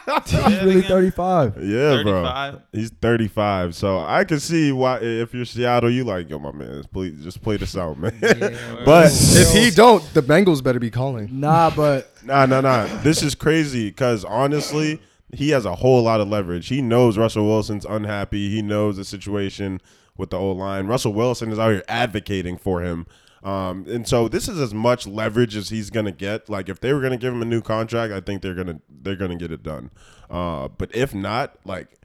[0.27, 0.49] Yeah.
[0.49, 1.57] he's really 35.
[1.63, 2.23] yeah, bro.
[2.25, 2.61] 35.
[2.73, 6.85] He's 35, so I can see why if you're Seattle, you like, yo, my man,
[6.93, 8.17] please just play this out, man.
[8.23, 8.57] Yeah.
[8.85, 11.41] but If he don't, the Bengals better be calling.
[11.41, 12.87] Nah, but Nah, nah, nah.
[13.03, 15.01] This is crazy because honestly,
[15.33, 16.69] he has a whole lot of leverage.
[16.69, 18.51] He knows Russell Wilson's unhappy.
[18.51, 19.81] He knows the situation
[20.17, 20.87] with the O line.
[20.87, 23.07] Russell Wilson is out here advocating for him.
[23.47, 26.49] Um, and so this is as much leverage as he's gonna get.
[26.49, 29.15] Like if they were gonna give him a new contract, I think they're gonna they're
[29.15, 29.93] gonna get it done.
[30.29, 31.97] Uh, but if not, like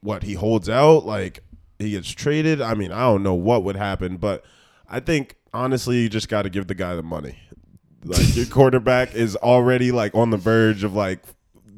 [0.00, 1.44] what he holds out, like
[1.78, 2.60] he gets traded.
[2.60, 4.44] I mean, I don't know what would happen, but
[4.88, 7.38] I think honestly, you just got to give the guy the money.
[8.04, 11.20] Like your quarterback is already like on the verge of like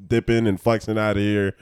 [0.06, 1.54] dipping and flexing out of here,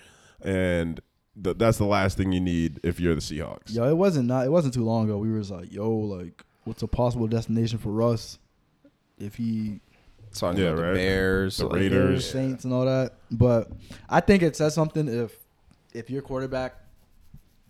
[0.43, 1.01] and
[1.43, 3.75] th- that's the last thing you need if you're the Seahawks.
[3.75, 4.47] Yo, it wasn't not.
[4.47, 5.19] It wasn't too long ago.
[5.19, 8.39] We was like, yo, like, what's a possible destination for Russ
[9.19, 9.81] if he
[10.35, 10.89] Talking Yeah, about right.
[10.91, 12.09] the Bears, The like- Raiders.
[12.11, 13.15] Bears, Saints, and all that?
[13.31, 13.71] But
[14.09, 15.35] I think it says something if
[15.95, 16.75] if your quarterback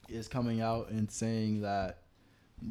[0.09, 1.99] is coming out and saying that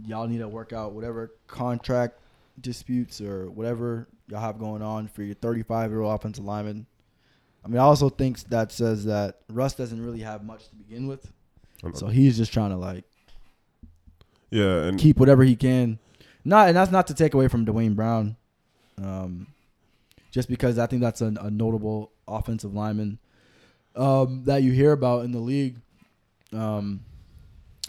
[0.05, 2.19] y'all need to work out whatever contract
[2.59, 6.87] disputes or whatever y'all have going on for your 35 year old offensive lineman.
[7.63, 11.07] I mean, I also think that says that Russ doesn't really have much to begin
[11.07, 11.31] with,
[11.93, 13.05] so he's just trying to like
[14.51, 15.99] yeah, and keep whatever he can.
[16.45, 18.37] Not, and that's not to take away from Duane Brown,
[19.01, 19.47] um,
[20.31, 23.17] just because I think that's a, a notable offensive lineman
[23.95, 25.77] um, that you hear about in the league.
[26.53, 27.01] Um,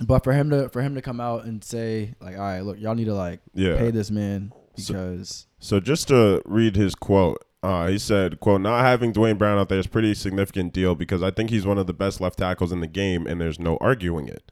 [0.00, 2.78] but for him to for him to come out and say like, all right, look,
[2.78, 3.76] y'all need to like yeah.
[3.76, 8.60] pay this man So- because So just to read his quote, uh, he said, "quote
[8.60, 11.78] Not having Duane Brown out there is pretty significant deal because I think he's one
[11.78, 14.50] of the best left tackles in the game, and there's no arguing it.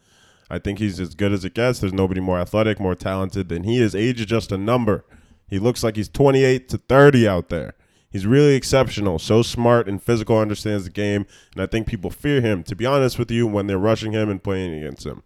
[0.50, 1.80] I think he's as good as it gets.
[1.80, 3.94] There's nobody more athletic, more talented than he is.
[3.94, 5.04] Age is just a number.
[5.48, 7.74] He looks like he's 28 to 30 out there.
[8.10, 12.40] He's really exceptional, so smart and physical, understands the game, and I think people fear
[12.40, 12.62] him.
[12.64, 15.24] To be honest with you, when they're rushing him and playing against him."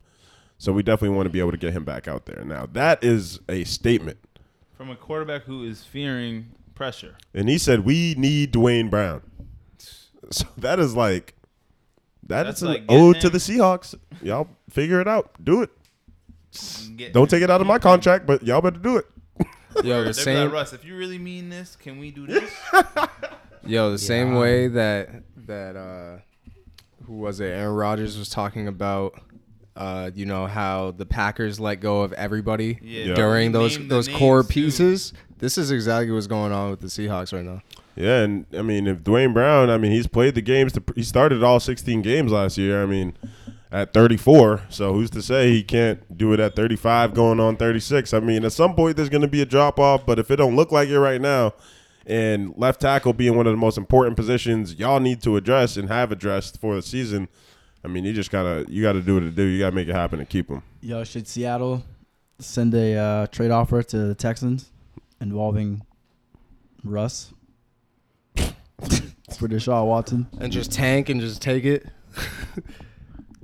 [0.56, 2.42] So we definitely want to be able to get him back out there.
[2.44, 4.18] Now that is a statement.
[4.74, 7.16] From a quarterback who is fearing pressure.
[7.34, 9.22] And he said, "We need Duane Brown."
[10.30, 11.37] So that is like
[12.28, 13.94] that That's is an like getting ode to the Seahawks.
[14.22, 15.30] Y'all figure it out.
[15.42, 15.70] Do it.
[16.96, 19.06] Get Don't take it out of my contract, but y'all better do it.
[19.84, 20.44] Yo, the same.
[20.44, 22.50] like, Russ, if you really mean this, can we do this?
[23.64, 25.10] Yo, the same way that
[25.46, 26.18] that uh
[27.06, 27.46] who was it?
[27.46, 29.20] Aaron Rodgers was talking about
[29.76, 33.14] uh, you know, how the Packers let go of everybody Yeah.
[33.14, 34.52] during those Name those core names, too.
[34.52, 35.12] pieces.
[35.38, 37.62] This is exactly what's going on with the Seahawks right now.
[37.98, 40.72] Yeah, and I mean, if Duane Brown, I mean, he's played the games.
[40.74, 42.80] To, he started all 16 games last year.
[42.80, 43.14] I mean,
[43.72, 44.62] at 34.
[44.68, 48.14] So who's to say he can't do it at 35, going on 36?
[48.14, 50.36] I mean, at some point there's going to be a drop off, but if it
[50.36, 51.54] don't look like it right now,
[52.06, 55.88] and left tackle being one of the most important positions y'all need to address and
[55.88, 57.28] have addressed for the season,
[57.84, 59.42] I mean, you just gotta you gotta do what to do.
[59.42, 60.62] You gotta make it happen and keep him.
[60.80, 61.84] yo, should Seattle
[62.38, 64.70] send a uh, trade offer to the Texans
[65.20, 65.82] involving
[66.82, 67.34] Russ
[69.38, 70.26] for Deshaun Watson?
[70.40, 71.86] And just tank and just take it.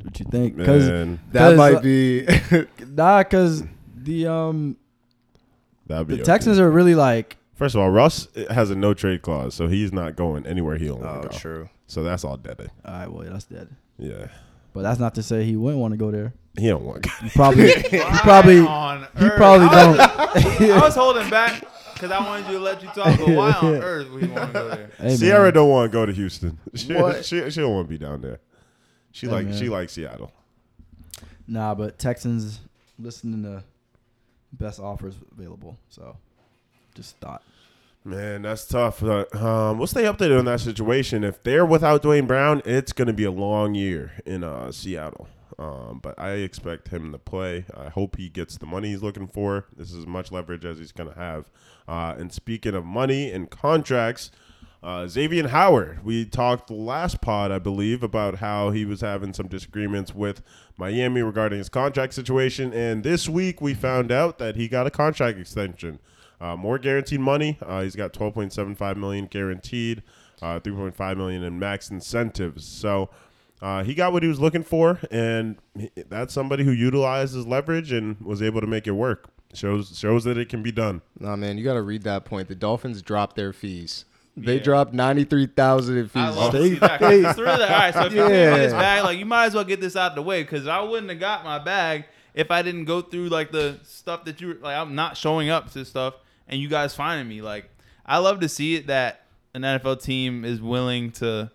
[0.02, 0.56] What you think?
[0.56, 2.26] Because Man, That 'Cause, might be
[2.94, 3.62] nah, because
[3.96, 4.76] the um
[5.86, 6.26] that'd be the okay.
[6.32, 9.92] Texans are really like First of all, Russ has a no trade clause, so he's
[9.92, 11.36] not going anywhere he don't want Oh, to go.
[11.36, 11.68] true.
[11.86, 12.70] So that's all dead.
[12.84, 13.68] all right, well, that's dead.
[13.96, 14.26] Yeah,
[14.72, 16.34] But that's not to say he wouldn't want to go there.
[16.58, 17.06] he don't want.
[17.22, 19.36] He probably, he probably, on he earth?
[19.36, 19.96] probably I was,
[20.58, 20.70] don't.
[20.72, 21.64] I was holding back
[22.08, 24.46] because I wanted you to let you talk, but why on earth would he want
[24.48, 24.90] to go there?
[24.98, 25.18] Hey, man.
[25.18, 26.58] Ciara don't want to go to Houston.
[26.74, 27.24] She, What?
[27.24, 28.40] she, she don't want to be down there.
[29.12, 29.56] She Yeah, like man.
[29.58, 30.32] she likes Seattle.
[31.46, 32.60] Nah, but Texans
[32.98, 33.62] listening to
[34.52, 35.78] best offers available.
[35.88, 36.16] So,
[36.94, 37.42] just thought.
[38.04, 39.02] Man, that's tough.
[39.02, 41.24] Uh, um, we'll stay updated on that situation.
[41.24, 45.26] If they're without Duane Brown, it's going to be a long year in uh, Seattle.
[45.58, 47.64] Um, but I expect him to play.
[47.76, 49.66] I hope he gets the money he's looking for.
[49.76, 51.50] This is as much leverage as he's going to have.
[51.86, 54.30] Uh, and speaking of money and contracts,
[54.84, 56.04] uh, Xavier Howard.
[56.04, 60.42] We talked last pod, I believe, about how he was having some disagreements with
[60.76, 62.72] Miami regarding his contract situation.
[62.74, 66.00] And this week we found out that he got a contract extension.
[66.38, 67.56] Uh, more guaranteed money.
[67.62, 70.02] Uh, he's got 12.75 million guaranteed,
[70.42, 72.66] uh, 3.5 million in max incentives.
[72.66, 73.08] So
[73.64, 77.90] uh, he got what he was looking for, and he- that's somebody who utilizes leverage
[77.92, 79.28] and was able to make it work.
[79.54, 81.00] Shows shows that it can be done.
[81.18, 82.48] Nah, man, you got to read that point.
[82.48, 84.04] The Dolphins dropped their fees.
[84.36, 84.62] They Yeah.
[84.64, 86.22] dropped ninety three thousand in fees.
[86.24, 86.98] I love to They- see that.
[87.00, 88.28] 'cause It's really like, all right, so if you Yeah.
[88.28, 88.56] yeah.
[88.58, 90.80] this bag, like you might as well get this out of the way because I
[90.80, 94.48] wouldn't have got my bag if I didn't go through like the stuff that you
[94.48, 94.76] were like.
[94.76, 96.14] I'm not showing up to stuff,
[96.48, 97.40] and you guys finding me.
[97.42, 97.70] Like
[98.04, 99.20] I love to see it that
[99.54, 101.52] an NFL team is willing to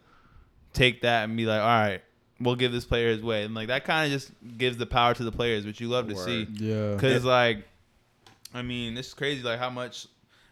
[0.74, 2.02] take that and be like, all right,
[2.40, 5.14] we'll give this player his way, and like that kind of just gives the power
[5.14, 6.48] to the players, which you love to see.
[6.54, 6.94] Yeah.
[6.94, 7.66] Because like,
[8.54, 10.08] I mean, it's crazy like how much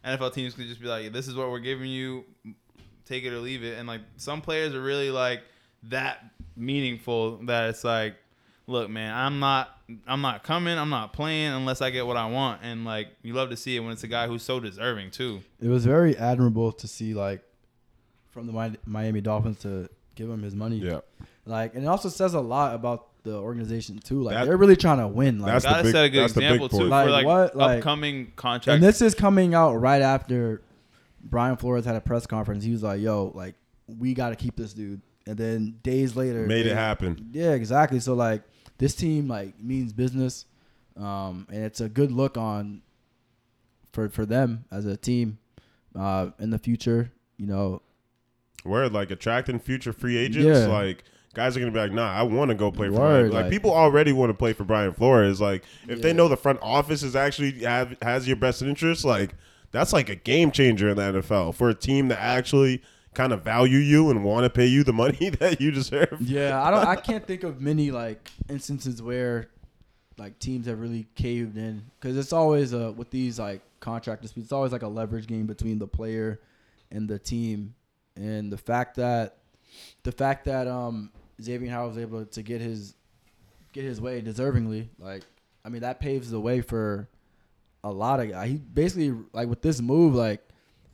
[0.05, 2.25] NFL teams could just be like, "This is what we're giving you,
[3.05, 5.41] take it or leave it." And like some players are really like
[5.83, 6.23] that
[6.55, 8.15] meaningful that it's like,
[8.67, 9.69] look, man, I'm not,
[10.05, 12.61] I'm not coming, I'm not playing unless I get what I want.
[12.63, 15.41] And like, you love to see it when it's a guy who's so deserving too.
[15.61, 17.41] It was very admirable to see like
[18.29, 20.77] from the Miami Dolphins to give him his money.
[20.77, 20.99] Yeah,
[21.45, 24.23] Like, and it also says a lot about the organization too.
[24.23, 25.39] Like, That- they're really trying to win.
[25.39, 26.89] Like, That's the Gotta big- set a good that's the big example too point.
[26.89, 27.55] for Like, like what?
[27.55, 28.75] Like- upcoming contract.
[28.75, 30.61] and this is coming out right after
[31.23, 32.63] Brian Flores had a press conference.
[32.63, 33.55] He was like, "Yo, like,
[33.87, 37.29] we got to keep this dude." And then days later, made they- it happen.
[37.33, 37.99] Yeah, exactly.
[37.99, 38.43] So like,
[38.77, 40.45] this team like means business,
[40.95, 42.81] um, and it's a good look on
[43.91, 45.37] for for them as a team
[45.95, 47.11] uh, in the future.
[47.37, 47.81] You know,
[48.67, 50.67] We're like attracting future free agents, Yeah.
[50.67, 51.03] like
[51.33, 53.51] guys are gonna be like, nah, I want to go play for Word, Like, like-
[53.51, 55.39] people already want to play for Brian Flores.
[55.41, 59.35] Like if they know the front office is actually have has your best interest, like
[59.71, 62.81] that's like a game changer in the NFL for a team that actually
[63.13, 66.17] kind of value you and want to pay you the money that you deserve.
[66.21, 66.87] Yeah, I don't.
[66.87, 69.47] I can't think of many like instances where
[70.17, 74.47] like teams have really caved in because it's always uh with these like contract disputes.
[74.47, 76.39] It's always like a leverage game between the player
[76.89, 77.75] and the team,
[78.17, 79.37] and the fact that
[80.03, 82.95] the fact that um Xavier Howard was able to get his
[83.73, 85.23] get his way deservingly, like
[85.63, 87.07] I mean that paves the way for
[87.83, 88.49] a lot of guys.
[88.49, 90.41] He basically like with this move, like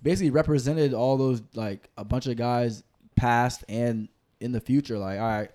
[0.02, 2.84] basically represented all those like a bunch of guys
[3.16, 4.10] past and
[4.40, 4.98] in the future.
[4.98, 5.52] Like, all right,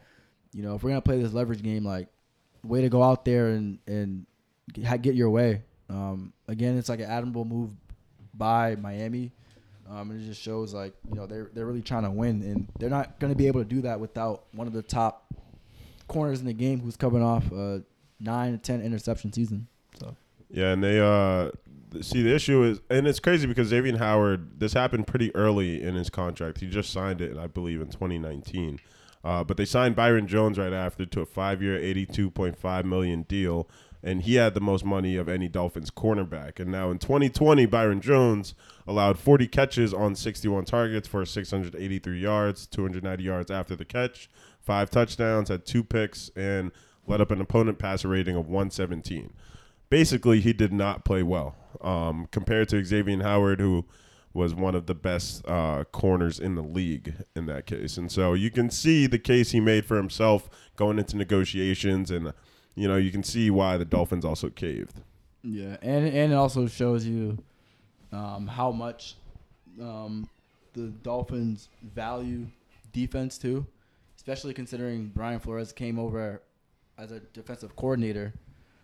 [0.52, 2.09] you know, if we're gonna play this leverage game, like,
[2.64, 4.26] way to go out there and and
[4.72, 5.62] get your way.
[5.90, 7.70] Um, again, it's like an admirable move
[8.35, 9.33] by Miami.
[9.90, 12.68] Um, and it just shows like you know they're they're really trying to win, and
[12.79, 15.33] they're not gonna be able to do that without one of the top
[16.09, 17.83] corners in the game who's coming off a
[18.20, 19.66] nine to ten interception season.
[19.98, 20.14] So
[20.51, 21.51] Yeah, and they uh
[22.03, 24.61] see the issue is, and it's crazy because Xavier Howard.
[24.61, 26.61] This happened pretty early in his contract.
[26.61, 28.81] He just signed it, I believe, in 2019.
[29.28, 33.68] Uh, but they signed Byron Jones right after to a five-year, 82.5 million deal,
[34.02, 36.58] and he had the most money of any Dolphins cornerback.
[36.58, 38.54] And now in 2020, Byron Jones
[38.86, 44.30] allowed 40 catches on 61 targets for 683 yards, 290 yards after the catch,
[44.62, 46.72] five touchdowns, had two picks, and
[47.06, 49.34] led up an opponent passer rating of 117
[49.90, 53.86] basically he did not play well um, compared to Xavier Howard, who
[54.34, 57.96] was one of the best uh, corners in the league in that case.
[57.96, 62.32] And so you can see the case he made for himself going into negotiations, and
[62.74, 65.00] you know you can see why the Dolphins also caved.
[65.42, 67.38] Yeah, and and it also shows you
[68.12, 69.16] um, how much
[69.80, 70.28] um,
[70.74, 72.46] the Dolphins value
[72.92, 73.66] defense too,
[74.16, 76.42] especially considering Brian Flores came over
[76.98, 78.34] as a defensive coordinator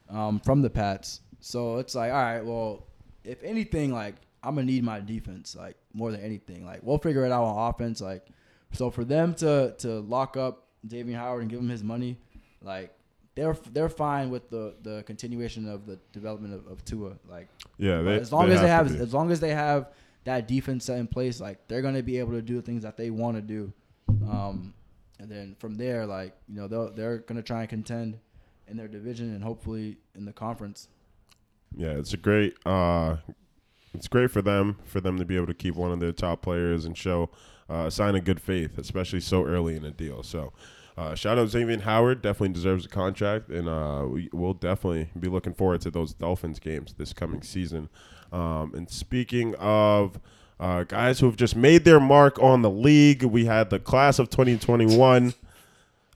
[0.09, 1.21] um, from the Pats.
[1.41, 2.87] So it's like, all right, well,
[3.25, 6.65] if anything, like I'm gonna need my defense like more than anything.
[6.65, 8.01] Like we'll figure it out on offense.
[8.01, 8.27] Like
[8.73, 12.19] so for them to to lock up Xavien Howard and give him his money,
[12.63, 12.95] like
[13.35, 17.15] they're they're fine with the the continuation of the development of, of Tua.
[17.29, 19.91] Like Yeah, they, as long as they have as long as they have
[20.25, 22.97] that defense set in place, like they're gonna be able to do the things that
[22.97, 23.73] they want to do.
[24.09, 24.75] Um,
[25.19, 28.19] and then from there, like you know, they'll, they're gonna try and contend
[28.69, 30.89] in their division and hopefully in the conference.
[31.77, 32.57] Yeah, it's a great.
[32.65, 33.17] Uh,
[33.95, 36.43] it's great for them for them to be able to keep one of their top
[36.43, 37.31] players and show
[37.71, 40.23] uh, a sign of good faith, especially so early in a deal.
[40.23, 40.53] So,
[40.97, 45.29] uh, shout out Xavier Howard, definitely deserves a contract, and uh, we, we'll definitely be
[45.29, 47.89] looking forward to those Dolphins games this coming season.
[48.33, 50.21] Um, and speaking of
[50.61, 54.19] uh, guys who have just made their mark on the league, we had the class
[54.19, 55.35] of 2021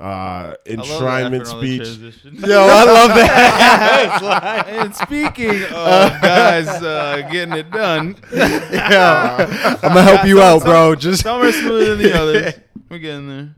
[0.00, 2.22] uh, I love that enshrinement after speech.
[2.48, 4.64] Yo, I love that.
[4.68, 9.76] and speaking of guys uh, getting it done, yeah.
[9.82, 10.94] I'm gonna help you out, bro.
[10.94, 12.54] Just some are smoother than the others.
[12.88, 13.54] We're getting there.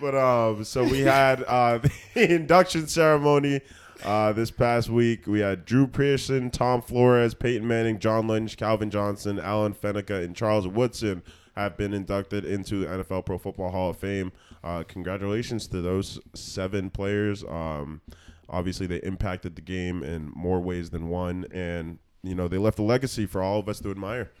[0.00, 1.78] But um, so we had uh,
[2.14, 3.62] the induction ceremony
[4.04, 5.26] uh, this past week.
[5.26, 10.36] We had Drew Pearson, Tom Flores, Peyton Manning, John Lynch, Calvin Johnson, Alan Faneca, and
[10.36, 11.22] Charles Woodson
[11.56, 14.32] have been inducted into the NFL Pro Football Hall of Fame.
[14.66, 17.44] Uh, congratulations to those seven players.
[17.44, 18.00] Um,
[18.48, 22.80] obviously, they impacted the game in more ways than one, and you know they left
[22.80, 24.32] a legacy for all of us to admire.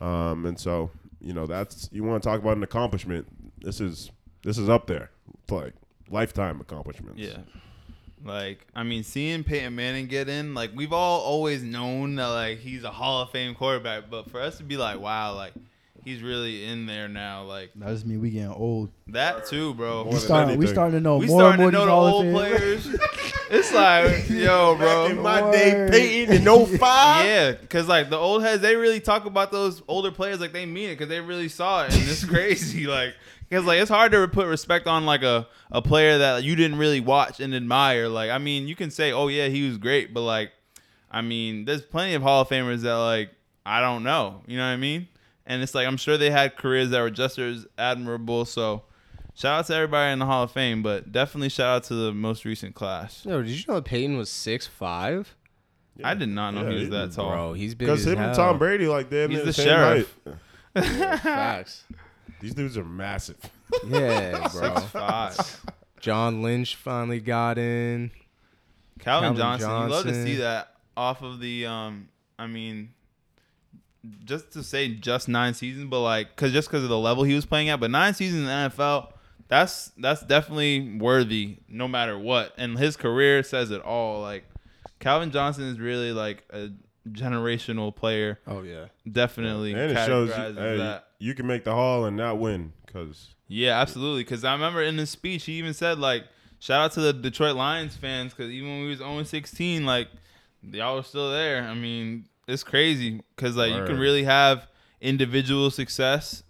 [0.00, 3.26] Um, and so, you know, that's you want to talk about an accomplishment.
[3.58, 4.12] This is
[4.44, 5.10] this is up there.
[5.42, 5.74] It's like
[6.08, 7.20] lifetime accomplishments.
[7.20, 7.38] Yeah.
[8.24, 12.58] Like, I mean, seeing Peyton Manning get in, like, we've all always known that, like,
[12.58, 14.08] he's a Hall of Fame quarterback.
[14.08, 15.54] But for us to be like, wow, like,
[16.04, 18.90] he's really in there now, like, That just mean we getting old.
[19.08, 20.04] that too, bro.
[20.04, 21.92] We than starting, we starting to know We more and more to know these the
[21.92, 22.86] old players.
[23.50, 25.04] it's like, yo, bro.
[25.08, 25.90] Back in my day, Word.
[25.92, 27.24] Peyton in 05.
[27.24, 30.66] Yeah, because like the old heads, they really talk about those older players like they
[30.66, 32.86] mean it because they really saw it, and it's crazy.
[32.86, 33.14] like,
[33.48, 36.78] because like it's hard to put respect on like a a player that you didn't
[36.78, 38.08] really watch and admire.
[38.08, 40.50] Like, I mean, you can say, oh yeah, he was great, but like,
[41.10, 43.30] I mean, there's plenty of Hall of Famers that like
[43.64, 44.42] I don't know.
[44.46, 45.08] You know what I mean?
[45.46, 48.44] And it's like I'm sure they had careers that were just as admirable.
[48.44, 48.84] So.
[49.34, 52.12] Shout out to everybody in the Hall of Fame, but definitely shout out to the
[52.12, 53.24] most recent class.
[53.24, 55.34] Yo, did you know that Peyton was six five?
[56.04, 57.30] I did not know Yeah, he was he that tall.
[57.30, 58.34] Bro, he's big Because as him and.
[58.34, 60.18] Tom Brady, like damn He's near the same sheriff.
[60.26, 60.36] height.
[60.76, 61.84] Yeah, facts.
[62.40, 63.38] These dudes are massive.
[63.88, 64.74] Yeah, bro.
[64.80, 65.64] Five.
[66.00, 68.10] John Lynch finally got in.
[68.98, 72.90] Calvin, Calvin Johnson, you love to see that off of the um I mean
[74.24, 77.34] just to say just 9 seasons but like cuz just cuz of the level he
[77.34, 79.12] was playing at but 9 seasons in the NFL
[79.52, 82.54] that's that's definitely worthy no matter what.
[82.56, 84.22] And his career says it all.
[84.22, 84.44] Like
[84.98, 86.70] Calvin Johnson is really like a
[87.10, 88.38] generational player.
[88.46, 88.86] Oh yeah.
[89.10, 91.08] Definitely And it shows you, hey, that.
[91.18, 94.24] you can make the hall and not win because Yeah, absolutely.
[94.24, 96.24] Because I remember in his speech, he even said like,
[96.58, 100.08] "Shout out to the Detroit Lions fans because even when we was 0 16, like
[100.62, 104.66] y'all were still there." I mean, it's crazy because like you can really have
[105.00, 106.42] individual success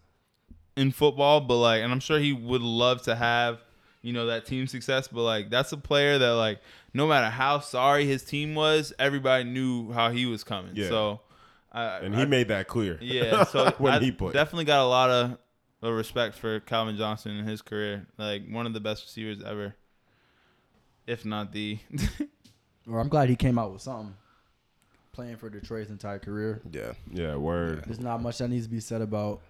[0.77, 3.61] in football, but like, and I'm sure he would love to have
[4.03, 6.61] you know that team success, but like that's a player that like
[6.93, 10.73] no matter how sorry his team was, everybody knew how he was coming.
[10.75, 10.89] Yeah.
[10.89, 11.21] So.
[11.75, 12.99] I, and he I- made that clear.
[13.01, 15.39] yeah, so when I he played, definitely got a lot of,
[15.81, 18.07] of respect for Calvin Johnson in his career.
[18.19, 19.75] Like one of the best receivers ever,
[21.07, 21.79] if not the.
[22.87, 24.15] well, I'm glad he came out with something.
[25.13, 26.63] Playing for Detroit's entire career.
[26.73, 26.93] Yeah.
[27.13, 27.85] yeah, word.
[27.87, 29.43] There's not much that needs to be said about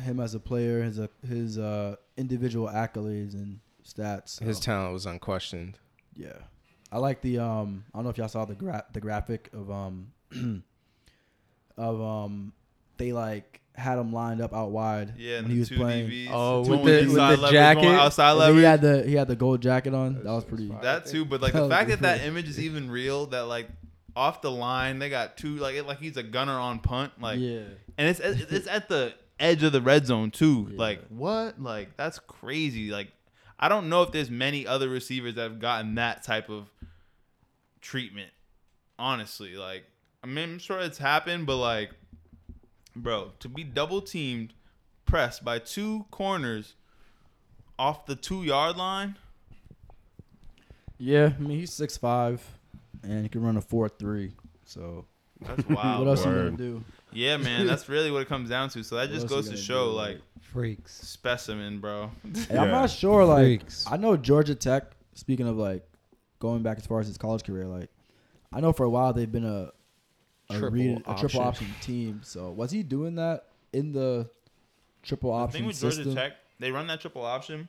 [0.00, 4.40] him as a player, his uh, his uh, individual accolades and stats.
[4.42, 5.78] His talent was unquestioned.
[6.16, 6.32] yeah,
[6.90, 7.84] I like the um.
[7.94, 10.08] I don't know if y'all saw the gra- the graphic of um
[11.76, 12.52] of um
[12.96, 16.10] they like had him lined up out wide yeah, and when he was two playing.
[16.10, 16.28] DBs.
[16.32, 17.84] Oh, two with on the- with the jacket?
[17.86, 18.58] outside And then leverage.
[18.58, 20.14] he had the he had the gold jacket on.
[20.24, 20.72] That was pretty.
[20.82, 23.68] that too, but like the fact that that image is even real, that like
[24.16, 27.62] off the line they got two, like like he's a gunner on punt, like, yeah,
[27.98, 30.68] and it's it's at the edge of the red zone too.
[30.70, 30.78] Yeah.
[30.78, 31.60] Like what?
[31.60, 32.90] Like that's crazy.
[32.90, 33.08] Like
[33.58, 36.70] I don't know if there's many other receivers that have gotten that type of
[37.80, 38.30] treatment.
[38.98, 39.84] Honestly, like
[40.22, 41.90] I mean, I'm sure it's happened, but like,
[42.94, 44.54] bro, to be double teamed,
[45.04, 46.74] pressed by two corners
[47.78, 49.16] off the two yard line.
[50.98, 51.32] yeah.
[51.36, 52.42] I mean, he's six five,
[53.04, 54.32] and he can run a four three.
[54.64, 55.04] So
[55.40, 56.00] That's wild.
[56.06, 56.32] what else bro.
[56.32, 56.84] you gonna do?
[57.12, 58.82] Yeah, man, that's really what it comes down to.
[58.82, 59.92] So that What just else you goes to gonna show, do?
[59.92, 60.92] like, Freaks.
[60.94, 62.10] specimen, bro.
[62.48, 62.70] Hey, I'm Yeah.
[62.72, 63.24] not sure.
[63.24, 63.84] Like, Freaks.
[63.90, 64.84] I know Georgia Tech.
[65.14, 65.86] Speaking of like
[66.40, 67.88] going back as far as his college career, like
[68.52, 69.70] I know for a while they've been a
[70.50, 71.40] a, Triple read, a triple option.
[71.40, 72.20] option team.
[72.22, 74.28] So was he doing that in the
[75.02, 76.14] triple The option thing with Georgia system?
[76.14, 77.66] Tech, they run that triple option,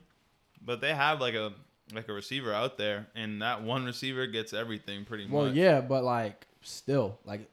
[0.64, 1.52] but they have like a
[1.94, 5.54] like a receiver out there, and that one receiver gets everything pretty well, much.
[5.54, 7.48] Well, yeah, but like still, like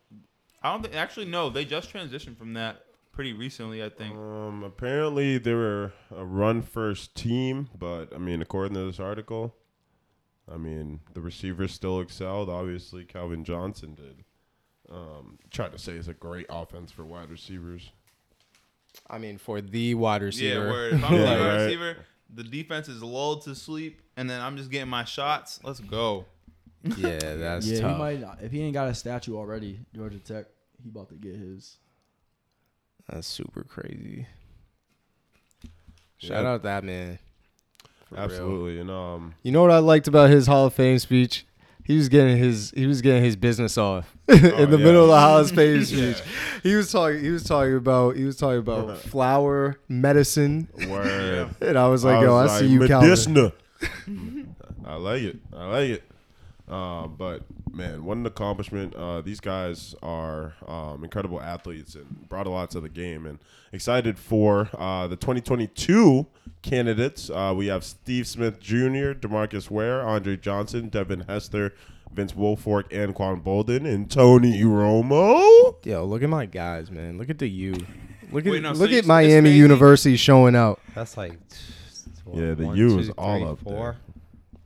[0.61, 3.83] I don't think actually no, they just transitioned from that pretty recently.
[3.83, 4.15] I think.
[4.15, 9.55] Um, apparently they were a run first team, but I mean, according to this article,
[10.51, 12.49] I mean the receivers still excelled.
[12.49, 14.23] Obviously, Calvin Johnson did.
[14.91, 17.91] Um, tried to say it's a great offense for wide receivers.
[19.09, 20.69] I mean, for the wide Yeah, receiver.
[20.69, 20.93] word.
[20.93, 21.63] If I'm Yeah, a wide right.
[21.63, 21.97] receiver,
[22.33, 25.59] the defense is lulled to sleep, and then I'm just getting my shots.
[25.63, 26.25] Let's go.
[26.97, 27.91] yeah, that's yeah, tough.
[27.93, 28.39] he might not.
[28.41, 30.45] If he ain't got a statue already, Georgia Tech,
[30.83, 31.77] he about to get his.
[33.09, 34.25] That's super crazy.
[36.17, 36.49] Shout Yeah.
[36.51, 37.19] out that man.
[38.05, 38.23] For real.
[38.23, 41.45] Absolutely, and um, You know what I liked about his Hall of Fame speech?
[41.83, 44.65] He was getting his he was getting his business off in the yeah.
[44.65, 46.13] middle of the Hall of Fame Yeah.
[46.63, 51.49] He was talking he was talking about he was talking about flower medicine, word.
[51.61, 53.51] and I was like, "Yo, I was see you, Calvin."
[54.85, 55.39] I like it.
[55.55, 56.03] I like it.
[56.69, 57.41] Uh, but
[57.73, 58.95] man, what an accomplishment!
[58.95, 63.25] Uh, these guys are um, incredible athletes and brought a lot to the game.
[63.25, 63.39] And
[63.71, 66.25] excited for uh, the 2022
[66.61, 67.29] candidates.
[67.29, 71.73] Uh, we have Steve Smith Jr., Demarcus Ware, Andre Johnson, Devin Hester,
[72.13, 75.75] Vince Wilfork, Anquan Boldin, and Tony Romo.
[75.85, 77.17] Yo, look at my guys, man.
[77.17, 77.73] Look at the U.
[78.31, 79.51] Look at Wait, no, look you- at Miami.
[79.51, 80.79] University showing out.
[80.95, 81.37] That's like.
[82.25, 83.97] what, Yeah, the one, U two, is all three, up four?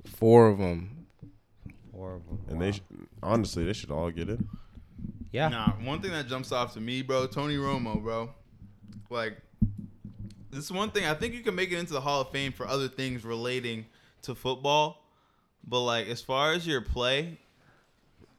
[0.06, 0.97] Four of them.
[1.98, 2.40] Four of them.
[2.48, 2.66] And Wow.
[2.66, 2.82] they sh-
[3.24, 4.48] honestly, they should all get in.
[5.32, 5.48] yeah.
[5.50, 8.30] Nah, one thing that jumps off to me, bro, Tony Romo, bro.
[9.10, 9.38] Like,
[10.52, 12.52] this is one thing I think you can make it into the Hall of Fame
[12.52, 13.86] for other things relating
[14.22, 15.04] to football,
[15.68, 17.40] but like as far as your play,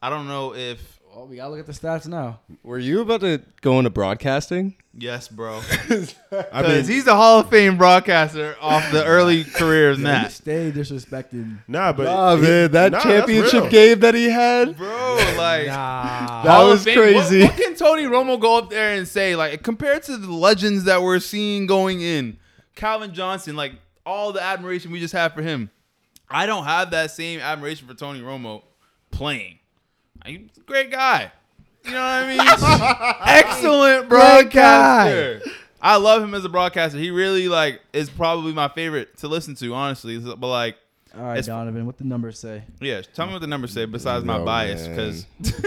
[0.00, 2.38] I don't know if Oh, we gotta look at the stats now.
[2.62, 4.76] Were you about to go into broadcasting?
[4.96, 5.60] yes, bro,
[5.90, 10.30] I mean, because he's a Hall of Fame broadcaster off the early career of that,
[10.30, 11.58] Stay disrespected.
[11.66, 13.70] nah, but Nah, man, that nah, that's championship real.
[13.70, 14.76] game that he had.
[14.76, 15.14] bro.
[15.36, 15.66] Like.
[15.66, 16.42] Nah.
[16.44, 17.42] That Hall of was Fame- what- crazy.
[17.42, 19.34] What, can Tony Romo go up there and say?
[19.34, 22.38] Like compared to the legends that we're seeing going in,
[22.76, 23.72] Calvin Johnson, like
[24.06, 25.70] all the admiration we just have for him,
[26.30, 28.62] I don't have that same admiration for Tony Romo
[29.10, 29.57] playing.
[30.26, 31.32] He's a great guy.
[31.84, 32.40] You know what I mean?
[33.46, 35.42] Excellent broadcaster.
[35.80, 36.98] I love him as a broadcaster.
[36.98, 40.18] He really like is probably my favorite to listen to, honestly.
[40.18, 40.76] But like,
[41.16, 42.64] All right, It's- Donovan, what the numbers say?
[42.80, 45.26] yeah, tell me what the numbers say besides my bias, because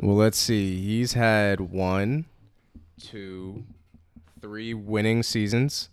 [0.00, 0.80] Well, let's see.
[0.80, 2.24] He's had one,
[3.00, 3.64] two,
[4.40, 5.88] three winning seasons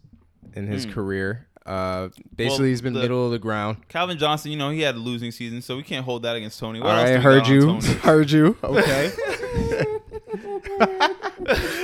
[0.54, 0.92] in his Hmm.
[0.92, 1.48] career.
[1.70, 3.88] Uh, basically, Well, he's been the- middle of the ground.
[3.90, 6.58] Calvin Johnson, you know, he had a losing season, so we can't hold that against
[6.60, 6.80] Tony.
[6.80, 8.58] What All else right, do we heard you, heard you.
[8.64, 9.12] Okay.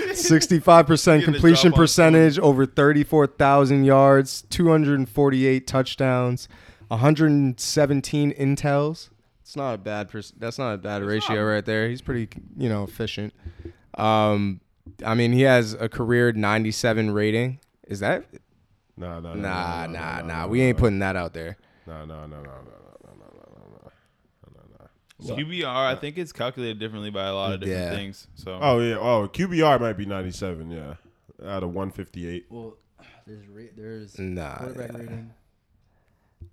[0.13, 6.47] Sixty-five percent completion percentage, over thirty-four thousand yards, two hundred and forty-eight touchdowns,
[6.87, 9.09] one hundred and seventeen intels.
[9.41, 10.09] It's not a bad.
[10.09, 11.87] Pers- that's not a bad ratio right there.
[11.89, 13.33] He's pretty, you know, efficient.
[13.95, 14.61] Um,
[15.05, 17.59] I mean, he has a career ninety-seven rating.
[17.87, 18.25] Is that?
[18.97, 20.47] Nah, nah, Nah, nah, nah.
[20.47, 21.57] We ain't putting that out there.
[21.85, 22.51] Nah, nah, nah, nah, nah, nah,
[23.03, 24.79] nah, nah, nah,
[25.27, 25.35] nah.
[25.35, 28.27] QBR, I think it's calculated differently by a lot of different things.
[28.35, 28.97] So Oh yeah.
[28.97, 30.71] Oh, QBR might be 97.
[30.71, 30.95] Yeah,
[31.45, 32.45] out of 158.
[32.49, 32.77] Well,
[33.25, 34.57] there's there's Nah.
[34.57, 34.97] quarterback yeah.
[34.97, 35.33] rating.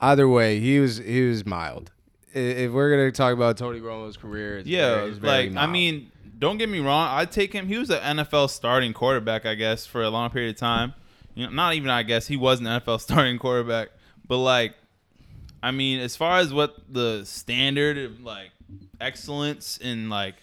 [0.00, 1.92] Either way, he was he was mild.
[2.34, 5.66] If we're gonna talk about Tony Romo's career, it's yeah, very, it's very like I
[5.66, 7.08] mean, don't get me wrong.
[7.10, 7.68] I'd take him.
[7.68, 10.94] He was an NFL starting quarterback, I guess, for a long period of time.
[11.34, 13.88] You know, not even I guess he was an NFL starting quarterback,
[14.26, 14.74] but like,
[15.62, 18.50] I mean, as far as what the standard of like
[19.00, 20.34] excellence and like.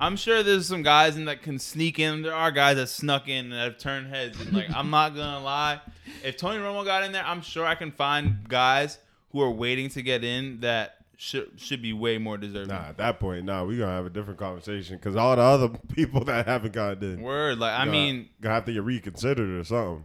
[0.00, 2.22] I'm sure there's some guys in that can sneak in.
[2.22, 4.40] There are guys that snuck in and have turned heads.
[4.40, 5.80] And like, I'm not gonna lie,
[6.24, 8.98] if Tony Romo got in there, I'm sure I can find guys
[9.30, 12.68] who are waiting to get in that should should be way more deserving.
[12.68, 15.68] Nah, at that point, nah, we gonna have a different conversation because all the other
[15.94, 19.48] people that haven't gotten in, Word, like I gonna- mean, gonna have to get reconsidered
[19.60, 20.04] or something.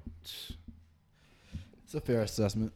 [1.83, 2.71] It's a fair assessment.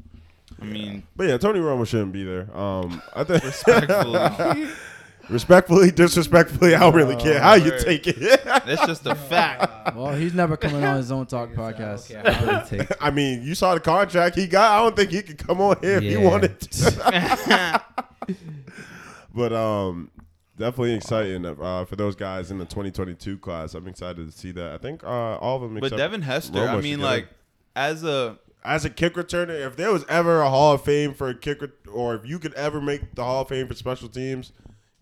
[0.62, 2.56] I mean, But yeah, Tony Romo shouldn't be there.
[2.56, 4.68] Um, I think respectfully,
[5.30, 8.44] respectfully, disrespectfully, I don't really care how you take it.
[8.46, 9.96] that's just a fact.
[9.96, 12.12] Well, he's never coming on his own talk podcast.
[12.14, 14.72] Okay, I really I mean, you saw the contract he got.
[14.80, 17.82] I don't think he could come on here if he wanted to.
[19.34, 20.10] but um,
[20.58, 23.74] definitely exciting uh, for those guys in the 2022 class.
[23.74, 24.74] I'm excited to see that.
[24.74, 25.80] I think uh, all of them.
[25.80, 27.28] But Devin Hester, Romo I mean, like
[27.76, 31.30] as a as a kick returner, if there was ever a Hall of Fame for
[31.30, 34.52] a kicker, or if you could ever make the Hall of Fame for special teams,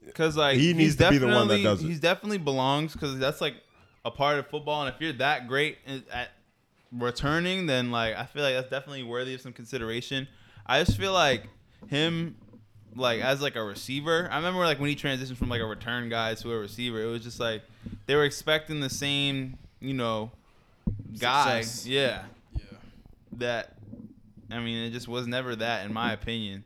[0.05, 1.87] because like He needs to be the one that does it.
[1.87, 3.55] He's definitely belongs because that's like
[4.05, 5.77] a part of football, and if you're that great
[6.11, 6.29] at
[6.91, 10.27] returning, then like I feel like that's definitely worthy of some consideration.
[10.65, 11.47] I just feel like
[11.87, 12.35] him.
[12.95, 13.27] Like mm-hmm.
[13.27, 16.35] as like a receiver, I remember like when he transitioned from like a return guy
[16.35, 17.63] to a receiver, it was just like
[18.05, 20.31] they were expecting the same, you know,
[21.19, 21.61] guy.
[21.61, 21.87] Success.
[21.87, 22.23] Yeah.
[23.33, 23.75] That
[24.51, 26.63] I mean, it just was never that in my opinion.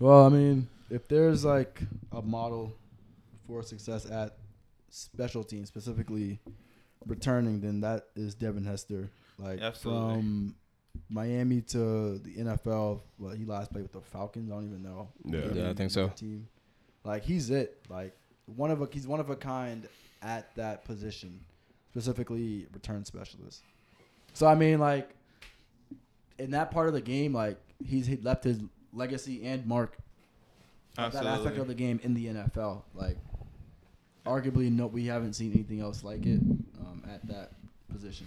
[0.00, 1.80] Well, I mean, if there's like
[2.12, 2.72] a model
[3.46, 4.36] for success at
[4.90, 6.40] special teams, specifically
[7.06, 9.10] returning, then that is Devin Hester.
[9.38, 10.14] Like Absolutely.
[10.14, 10.54] from
[11.08, 14.50] Miami to the NFL, well, he last played with the Falcons.
[14.50, 15.08] I don't even know.
[15.24, 15.40] Yeah.
[15.40, 16.08] Maybe Yeah, I think so.
[16.08, 16.48] Team,
[17.04, 17.78] like he's it.
[17.88, 19.88] Like one of a he's one of a kind
[20.22, 21.40] at that position,
[21.90, 23.62] specifically return specialist.
[24.34, 25.10] So I mean, like
[26.38, 28.60] in that part of the game, like he's he left his
[28.92, 29.96] legacy and mark
[30.98, 32.82] of that aspect of the game in the NFL.
[32.94, 33.18] Like,
[34.24, 36.40] arguably, no, we haven't seen anything else like it
[36.80, 37.52] um, at that
[37.92, 38.26] position.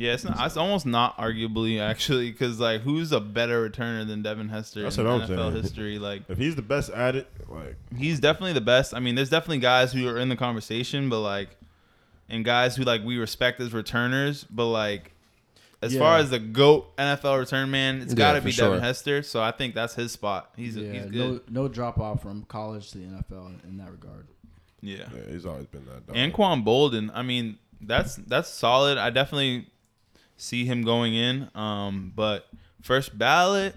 [0.00, 4.22] Yeah, it's, not, it's almost not arguably actually because like who's a better returner than
[4.22, 5.62] Devin Hester That's in what I'm NFL saying.
[5.62, 5.98] history?
[5.98, 8.94] Like if he's the best at it, like he's definitely the best.
[8.94, 11.50] I mean, there's definitely guys who are in the conversation, but like,
[12.28, 15.12] and guys who like we respect as returners, but like.
[15.80, 16.00] As Yeah.
[16.00, 18.80] far as the goat NFL return man, it's Yeah, got to for be Devin sure.
[18.80, 19.22] Hester.
[19.22, 20.50] So I think that's his spot.
[20.56, 21.52] He's yeah, he's no, good.
[21.52, 24.26] no drop off from college to the NFL in, in that regard.
[24.80, 24.96] Yeah.
[25.14, 26.04] yeah, he's always been that.
[26.08, 26.16] Dog.
[26.16, 28.98] Anquan Boldin, I mean, that's that's solid.
[28.98, 29.68] I definitely
[30.38, 31.50] see him going in.
[31.54, 32.46] Um, but
[32.80, 33.74] first ballot,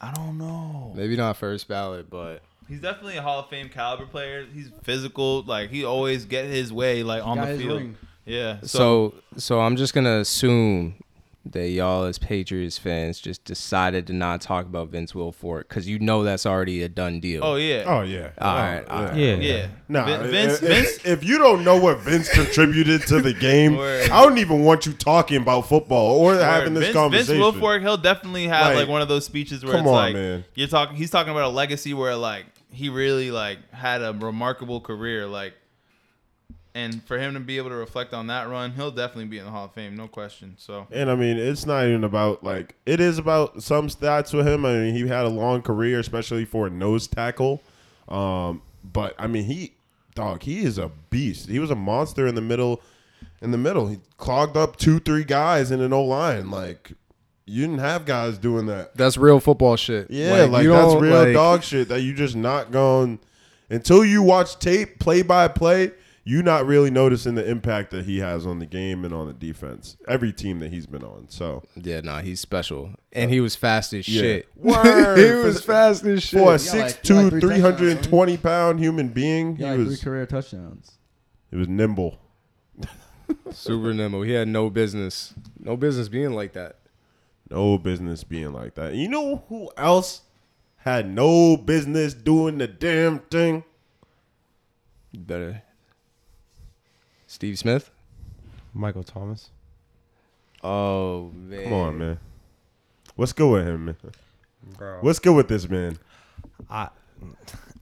[0.00, 0.92] I don't know.
[0.94, 4.46] maybe not first ballot, but He's definitely a Hall of Fame caliber player.
[4.52, 7.78] He's physical, like he always get his way, like on the field.
[7.78, 7.96] ring.
[8.26, 8.60] Yeah.
[8.60, 10.94] So, so so I'm just gonna assume
[11.46, 15.98] that y'all as Patriots fans just decided to not talk about Vince Wilfork because you
[15.98, 17.42] know that's already a done deal.
[17.42, 18.30] oh yeah, Oh yeah.
[18.38, 19.16] All Oh, right, all right.
[19.16, 19.34] Yeah.
[19.36, 19.66] yeah.
[19.88, 23.76] Nah, Vin- Vince, if, Vince, if you don't know what Vince contributed to the game,
[23.76, 24.10] Word.
[24.10, 27.40] I don't even want you talking about football or having this Vince, conversation.
[27.42, 29.94] Vince Wilfork, he'll definitely have like, Like, one of those speeches where come it's on,
[29.94, 30.44] like man.
[30.54, 30.96] you're talking.
[30.96, 35.54] He's talking about a legacy where like he really like had a remarkable career, like,
[36.78, 39.44] and for him to be able to reflect on that run, he'll definitely be in
[39.44, 40.54] the Hall of Fame, no question.
[40.58, 44.46] So And I mean, it's not even about like it is about some stats with
[44.46, 44.64] him.
[44.64, 47.62] I mean, he had a long career, especially for a nose tackle.
[48.08, 49.74] Um, but I mean, he
[50.14, 51.48] dog, he is a beast.
[51.48, 52.80] He was a monster in the middle.
[53.42, 56.48] In the middle, he clogged up two, three guys in an O line.
[56.50, 56.92] Like
[57.44, 58.96] you didn't have guys doing that.
[58.96, 60.10] That's real football shit.
[60.10, 63.18] Yeah, like, you that's real like- dog shit that you just not going
[63.68, 65.90] until you watch tape play by play.
[66.28, 69.32] You not really noticing the impact that he has on the game and on the
[69.32, 69.96] defense.
[70.06, 71.26] Every team that he's been on.
[71.30, 74.20] So Yeah, nah, he's special, and he was fast as Yeah.
[74.20, 74.48] shit.
[74.56, 75.16] Word.
[75.18, 76.38] he was fast as shit.
[76.38, 79.64] for a six two, like, like three hundred and twenty pound human being, Yeah, he
[79.70, 80.98] like three was career touchdowns.
[81.50, 82.18] he was nimble.
[83.50, 84.22] Super nimble.
[84.22, 86.76] He had no business, no business being like that.
[87.50, 88.94] No business being like that.
[88.94, 90.22] You know who else
[90.76, 93.64] had no business doing the damn thing?
[95.14, 95.62] Better.
[97.38, 97.92] Steve Smith.
[98.74, 99.50] Michael Thomas.
[100.64, 101.62] Oh man.
[101.62, 102.18] Come on, man.
[103.14, 103.96] What's good with him, man?
[104.76, 104.98] Bro.
[105.02, 106.00] What's good with this man?
[106.68, 106.88] I,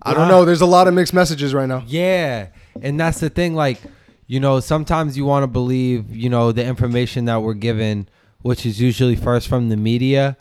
[0.03, 0.45] I don't know.
[0.45, 1.83] There's a lot of mixed messages right now.
[1.87, 2.49] Yeah,
[2.83, 3.55] and that's the thing.
[3.55, 3.81] Like,
[4.27, 8.11] you know, sometimes you want to believe, you know, the information that we're given,
[8.43, 10.37] which is usually first from the media.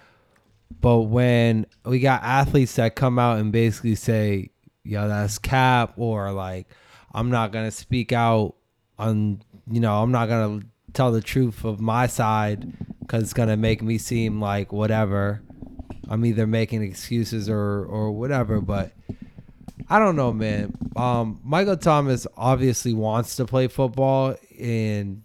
[0.82, 4.50] But when we got athletes that come out and basically say,
[4.84, 6.68] "Yo, that's cap," or like,
[7.14, 8.56] "I'm not gonna speak out
[8.98, 10.62] on," you know, I'm not gonna
[10.94, 12.72] tell the truth of my side
[13.02, 15.42] because it's gonna make me seem like whatever.
[16.08, 18.92] I'm either making excuses or or whatever, but.
[19.88, 20.76] I don't know, man.
[20.96, 25.22] Um, Michael Thomas obviously wants to play football, and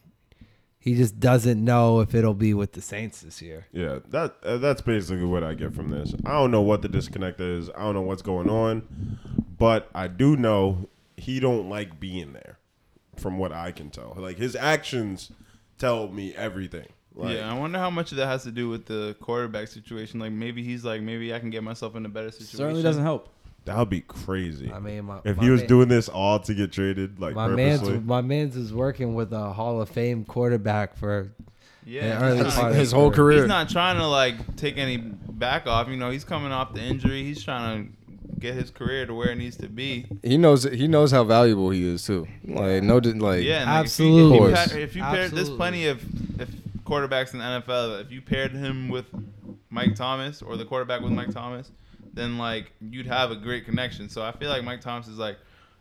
[0.80, 3.66] he just doesn't know if it'll be with the Saints this year.
[3.70, 6.14] Yeah, that uh, that's basically what I get from this.
[6.24, 7.68] I don't know what the disconnect is.
[7.70, 9.18] I don't know what's going on,
[9.58, 12.58] but I do know he don't like being there.
[13.20, 15.30] From what I can tell, like his actions
[15.78, 16.86] tell me everything.
[17.14, 20.20] Like, yeah, I wonder how much of that has to do with the quarterback situation.
[20.20, 22.56] Like maybe he's like, maybe I can get myself in a better situation.
[22.58, 23.28] Certainly doesn't help.
[23.64, 24.72] that would be crazy.
[24.72, 27.34] I mean, my, if my he was man- doing this all to get traded, like
[27.34, 31.32] my man's my man's is working with a Hall of Fame quarterback for
[31.84, 33.38] Yeah, Yeah, early not- part of His whole career.
[33.40, 35.88] He's not trying to like take any back off.
[35.88, 37.22] You know, he's coming off the injury.
[37.24, 37.92] He's trying to
[38.38, 40.06] get his career to where it needs to be.
[40.22, 40.64] He knows.
[40.64, 42.26] He knows how valuable he is too.
[42.44, 44.38] Like no, like Yeah, like, Absolutely.
[44.38, 44.72] If you, if you, Of pa- course.
[44.82, 46.02] if you paired, there's plenty of
[46.40, 46.48] if
[46.84, 48.00] quarterbacks in the NFL.
[48.02, 49.06] If you paired him with
[49.70, 51.70] Mike Thomas or the quarterback with Mike Thomas,
[52.12, 54.08] then like you'd have a great connection.
[54.08, 55.38] So I feel like Mike Thomas is like,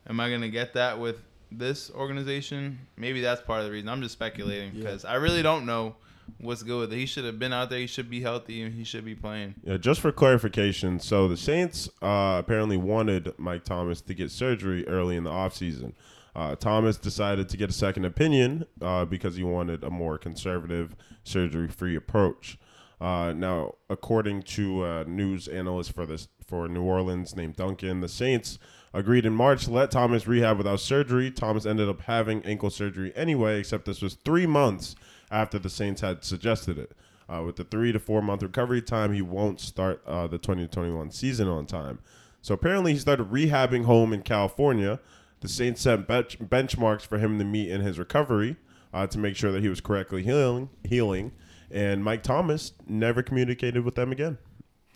[0.08, 1.18] am I gonna get that with
[1.52, 2.80] this organization?
[2.98, 3.90] Maybe that's part of the reason.
[3.90, 5.96] I'm just speculating because I really don't know
[6.40, 6.98] what's good with it.
[6.98, 7.80] He should have been out there.
[7.80, 9.56] He should be healthy and he should be playing.
[9.64, 14.88] Yeah, just for clarification, so the Saints uh, apparently wanted Mike Thomas to get surgery
[14.88, 15.94] early in the offseason.
[16.36, 20.96] Uh, Thomas decided to get a second opinion uh, because he wanted a more conservative,
[21.24, 22.58] surgery free approach.
[23.02, 28.10] Uh, now, according to a news analyst for this for New Orleans named Duncan, the
[28.10, 28.60] Saints
[28.94, 31.32] agreed in March to let Thomas rehab without surgery.
[31.32, 34.96] Thomas ended up having ankle surgery anyway, except this was three months
[35.32, 36.92] after the Saints had suggested it.
[37.32, 41.12] Uh, with the three to four month recovery time, he won't start uh, the 2021
[41.12, 42.00] season on time.
[42.42, 45.00] So apparently, he started rehabbing home in California.
[45.42, 48.56] The Saints set bench- benchmarks for him to meet in his recovery
[48.94, 50.70] uh, to make sure that he was correctly healing.
[50.84, 51.32] Healing,
[51.70, 54.38] and Mike Thomas never communicated with them again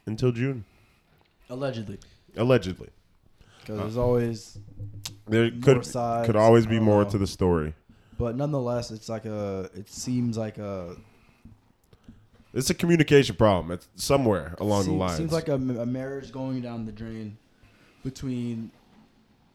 [0.08, 0.66] until June,
[1.50, 2.00] Allegedly,
[2.36, 2.90] allegedly.
[3.62, 4.58] because there's always.
[5.28, 7.10] There More could sides, could always be more know.
[7.12, 7.76] to the story.
[8.24, 9.70] But nonetheless, it's like a.
[9.76, 10.96] It seems like a.
[12.54, 13.74] It's a communication problem.
[13.74, 15.18] It's somewhere along seems, the line.
[15.18, 17.38] Seems like a, a marriage going down the drain
[18.02, 18.72] between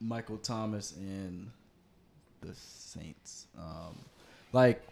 [0.02, 1.50] Michael Thomas and
[2.42, 3.46] the Saints.
[3.58, 3.98] Um,
[4.52, 4.86] like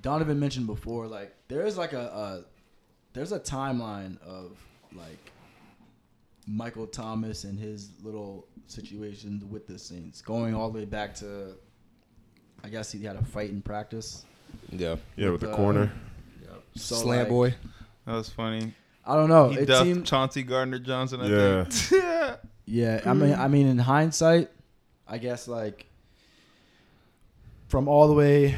[0.00, 2.44] Donovan mentioned before, like there is like a, a
[3.14, 4.56] there's a timeline of
[4.94, 5.32] like
[6.46, 11.56] Michael Thomas and his little situations with the Saints, going all the way back to.
[12.64, 14.24] I guess he had a fight in practice.
[14.70, 15.92] yeah, yeah, with the uh, corner.
[16.74, 17.54] So, slant like, boy.
[18.06, 18.74] That was funny.
[19.04, 19.48] I don't know.
[19.50, 21.20] he it duffed seemed Chauncey Gardner Johnson.
[21.20, 21.64] I Yeah.
[21.64, 22.02] think.
[22.02, 22.36] yeah.
[22.64, 24.50] Yeah, I mean, I mean, in hindsight,
[25.06, 25.86] I guess like
[27.68, 28.56] from all the way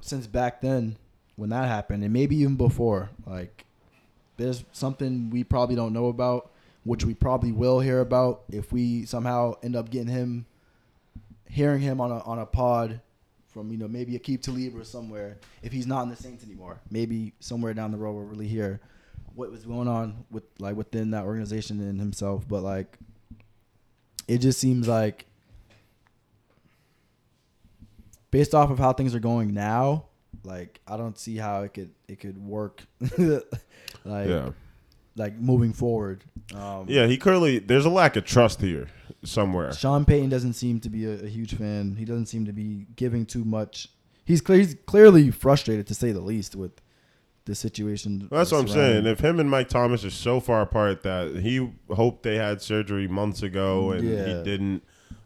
[0.00, 0.96] since back then
[1.36, 3.64] when that happened, and maybe even before, like
[4.36, 6.50] there's something we probably don't know about,
[6.84, 10.46] which we probably will hear about if we somehow end up getting him,
[11.48, 13.00] hearing him on a on a pod
[13.58, 16.16] from you know maybe a keep to leave or somewhere if he's not in the
[16.16, 16.80] Saints anymore.
[16.90, 18.80] Maybe somewhere down the road we'll really hear
[19.34, 22.46] what was going on with like within that organization and himself.
[22.46, 22.96] But like
[24.28, 25.26] it just seems like
[28.30, 30.04] based off of how things are going now,
[30.44, 32.84] like I don't see how it could it could work
[33.18, 34.50] like yeah.
[35.18, 36.24] Like moving forward.
[36.54, 38.88] Um Yeah, he clearly there's a lack of trust here
[39.24, 39.72] somewhere.
[39.72, 41.96] Sean Payton doesn't seem to be a, a huge fan.
[41.96, 43.88] He doesn't seem to be giving too much.
[44.24, 46.72] He's, clear, he's clearly frustrated to say the least with
[47.46, 48.28] the situation.
[48.30, 49.06] That's what I'm saying.
[49.06, 53.08] If him and Mike Thomas are so far apart that he hoped they had surgery
[53.08, 54.82] months ago and he didn't,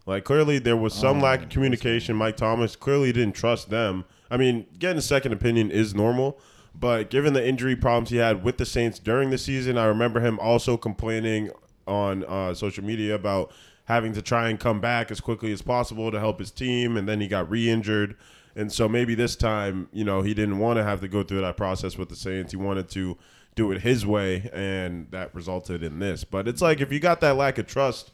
[0.07, 2.17] Like clearly there was some Oh, lack of communication.
[2.17, 4.05] Mike Thomas clearly didn't trust them.
[4.31, 6.39] I mean, getting a second opinion is normal,
[6.75, 10.21] but given the injury problems he had with the Saints during the season, I remember
[10.21, 11.51] him also complaining
[11.87, 13.53] on uh, social media about
[13.85, 17.09] having to try and come back as quickly as possible to help his team, and
[17.09, 18.17] then he got re-injured.
[18.55, 21.41] And so maybe this time, you know, he didn't want to have to go through
[21.41, 22.53] that process with the Saints.
[22.53, 23.17] He wanted to
[23.55, 26.25] do it his way, and that resulted in this.
[26.25, 28.13] But it's like if you got that lack of trust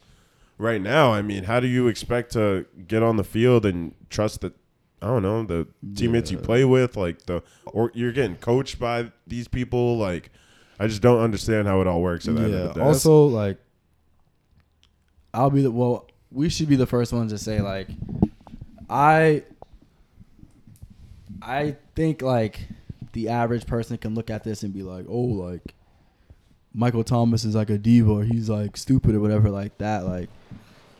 [0.56, 4.40] right now, I mean, how do you expect to get on the field and trust
[4.40, 4.54] that?
[5.00, 9.12] I don't know the teammates you play with, like the or you're getting coached by
[9.26, 9.96] these people.
[9.96, 10.30] Like,
[10.80, 12.26] I just don't understand how it all works.
[12.26, 12.86] At the end of the day.
[12.86, 13.58] Also, like,
[15.32, 16.08] I'll be the well.
[16.30, 17.88] We should be the first ones to say like,
[18.90, 19.44] I,
[21.40, 22.68] I think like
[23.12, 25.74] the average person can look at this and be like, oh, like
[26.74, 30.04] Michael Thomas is like a diva, or he's like stupid or whatever like that.
[30.04, 30.28] Like,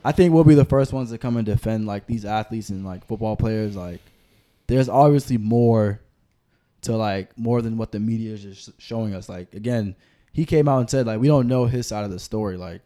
[0.09, 2.83] I think we'll be the first ones to come and defend like these athletes and
[2.83, 3.77] like football players.
[3.77, 4.01] Like,
[4.67, 6.01] there's obviously more
[6.81, 9.29] to like more than what the media is just showing us.
[9.29, 9.95] Like again,
[10.33, 12.57] he came out and said like we don't know his side of the story.
[12.57, 12.81] Like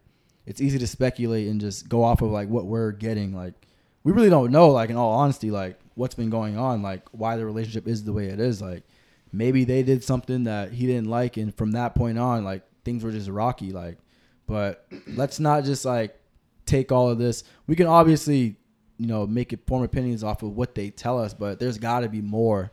[0.47, 3.33] it's easy to speculate and just go off of like what we're getting.
[3.37, 3.55] Like
[4.03, 4.70] we really don't know.
[4.70, 6.83] Like in all honesty, like what's been going on.
[6.83, 8.61] Like why the relationship is the way it is.
[8.61, 8.83] Like
[9.33, 13.05] maybe they did something that he didn't like, and from that point on, like things
[13.05, 13.70] were just rocky.
[13.70, 13.99] Like,
[14.49, 16.18] but let's not just like
[16.67, 17.45] take all of this.
[17.67, 18.57] We can obviously
[18.99, 22.01] you know make it form opinions off of what they tell us, but there's got
[22.01, 22.71] to be more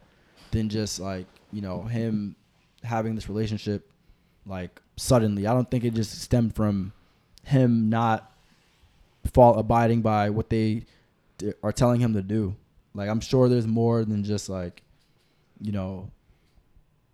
[0.51, 2.35] than just like you know him
[2.83, 3.91] having this relationship
[4.45, 5.47] like suddenly.
[5.47, 6.93] I don't think it just stemmed from
[7.43, 8.31] him not
[9.33, 10.85] fall abiding by what they
[11.63, 12.55] are telling him to do.
[12.93, 14.81] Like I'm sure there's more than just like
[15.61, 16.11] you know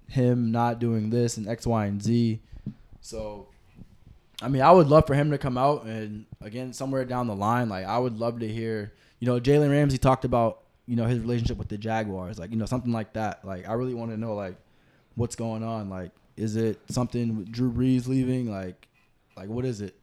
[0.07, 2.39] him not doing this and X, Y, and Z.
[3.01, 3.47] So
[4.41, 7.35] I mean, I would love for him to come out and again somewhere down the
[7.35, 8.93] line, like I would love to hear.
[9.19, 12.57] You know, Jalen Ramsey talked about you know his relationship with the Jaguars, like you
[12.57, 13.45] know something like that.
[13.45, 14.55] Like I really want to know like
[15.15, 15.89] what's going on.
[15.89, 18.51] Like, is it something with Drew Brees leaving?
[18.51, 18.87] Like,
[19.37, 19.95] like what is it?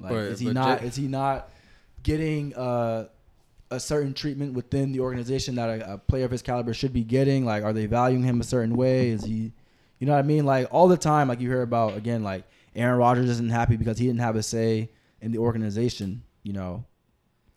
[0.00, 0.80] Like, But- is he not?
[0.80, 1.50] J- is he not
[2.02, 3.06] getting uh,
[3.70, 7.04] a certain treatment within the organization that a, a player of his caliber should be
[7.04, 7.44] getting?
[7.44, 9.10] Like, are they valuing him a certain way?
[9.10, 9.52] Is he,
[9.98, 10.46] you know what I mean?
[10.46, 12.44] Like all the time, like you hear about again, like
[12.74, 16.22] Aaron Rodgers isn't happy because he didn't have a say in the organization.
[16.42, 16.84] You know,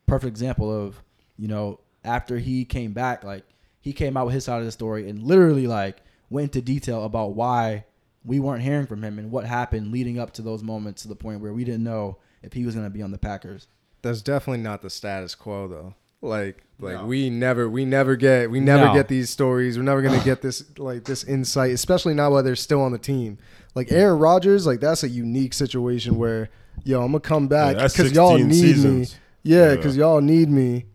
[0.08, 1.02] perfect example of,
[1.38, 3.44] you know, after he came back, like
[3.82, 5.98] he came out with his side of the story and literally like
[6.30, 7.86] went into detail about why
[8.24, 11.16] we weren't hearing from him and what happened leading up to those moments to the
[11.16, 13.68] point where we didn't know if he was going to be on the Packers.
[14.02, 15.96] That's definitely not the status quo though.
[16.22, 17.06] Like like No.
[17.06, 18.94] we never we never get we never No.
[18.94, 19.78] get these stories.
[19.78, 22.98] We're never gonna get this like this insight, especially now while they're still on the
[22.98, 23.38] team.
[23.76, 26.50] Like Aaron Rodgers, like that's a unique situation where
[26.84, 29.14] yo, I'm gonna come back Yeah, because y'all need seasons.
[29.14, 29.20] me.
[29.44, 29.76] Yeah, Yeah.
[29.76, 30.86] because y'all need me,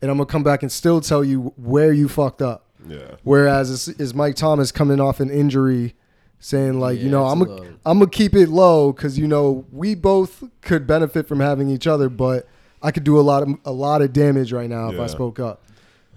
[0.00, 2.64] and I'm gonna come back and still tell you where you fucked up.
[2.88, 2.98] Yeah.
[3.24, 5.94] Whereas is, is Mike Thomas coming off an injury,
[6.38, 9.26] saying like, you know, I'm a gonna little- I'm gonna keep it low because you
[9.26, 12.46] know we both could benefit from having each other, but
[12.82, 15.40] I could do a lot of a lot of damage right now if I spoke
[15.40, 15.62] up.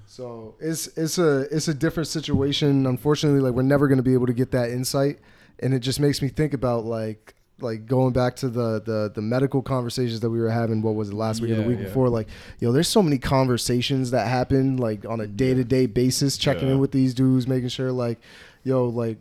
[0.05, 2.85] So it's it's a it's a different situation.
[2.85, 5.19] Unfortunately, like we're never gonna be able to get that insight,
[5.61, 9.21] and it just makes me think about like like going back to the the the
[9.21, 10.81] medical conversations that we were having.
[10.81, 11.85] What was it last week or the week yeah.
[11.85, 12.09] before?
[12.09, 12.27] Like,
[12.59, 16.67] yo, there's so many conversations that happen like on a day to day basis, checking
[16.67, 16.75] Yeah.
[16.75, 18.19] in with these dudes, making sure like,
[18.63, 19.17] yo, like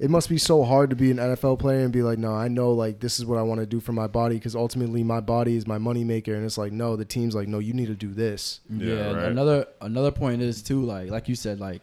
[0.00, 2.48] it must be so hard to be an NFL player and be like, no, I
[2.48, 5.20] know like this is what I want to do for my body because ultimately my
[5.20, 7.94] body is my moneymaker, and it's like, no, the team's like, no, you need to
[7.94, 8.60] do this.
[8.68, 9.26] Yeah, and right.
[9.26, 11.82] Another another point is too like like you said like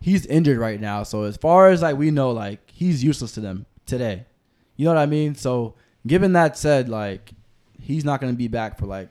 [0.00, 1.02] he's injured right now.
[1.02, 4.24] So as far as like we know like he's useless to them today.
[4.76, 5.34] You know what I mean?
[5.34, 5.74] So
[6.06, 7.32] given that said like
[7.80, 9.10] he's not going to be back for like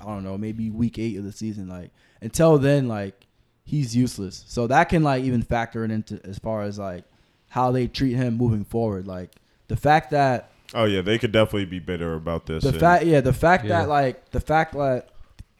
[0.00, 3.26] I don't know, maybe week 8 of the season like until then like
[3.64, 4.44] he's useless.
[4.46, 7.04] So that can like even factor it into as far as like
[7.48, 9.30] how they treat him moving forward like
[9.68, 12.62] the fact that Oh yeah, they could definitely be bitter about this.
[12.62, 13.80] the and- fact, yeah, the fact Yeah.
[13.80, 15.10] that like the fact that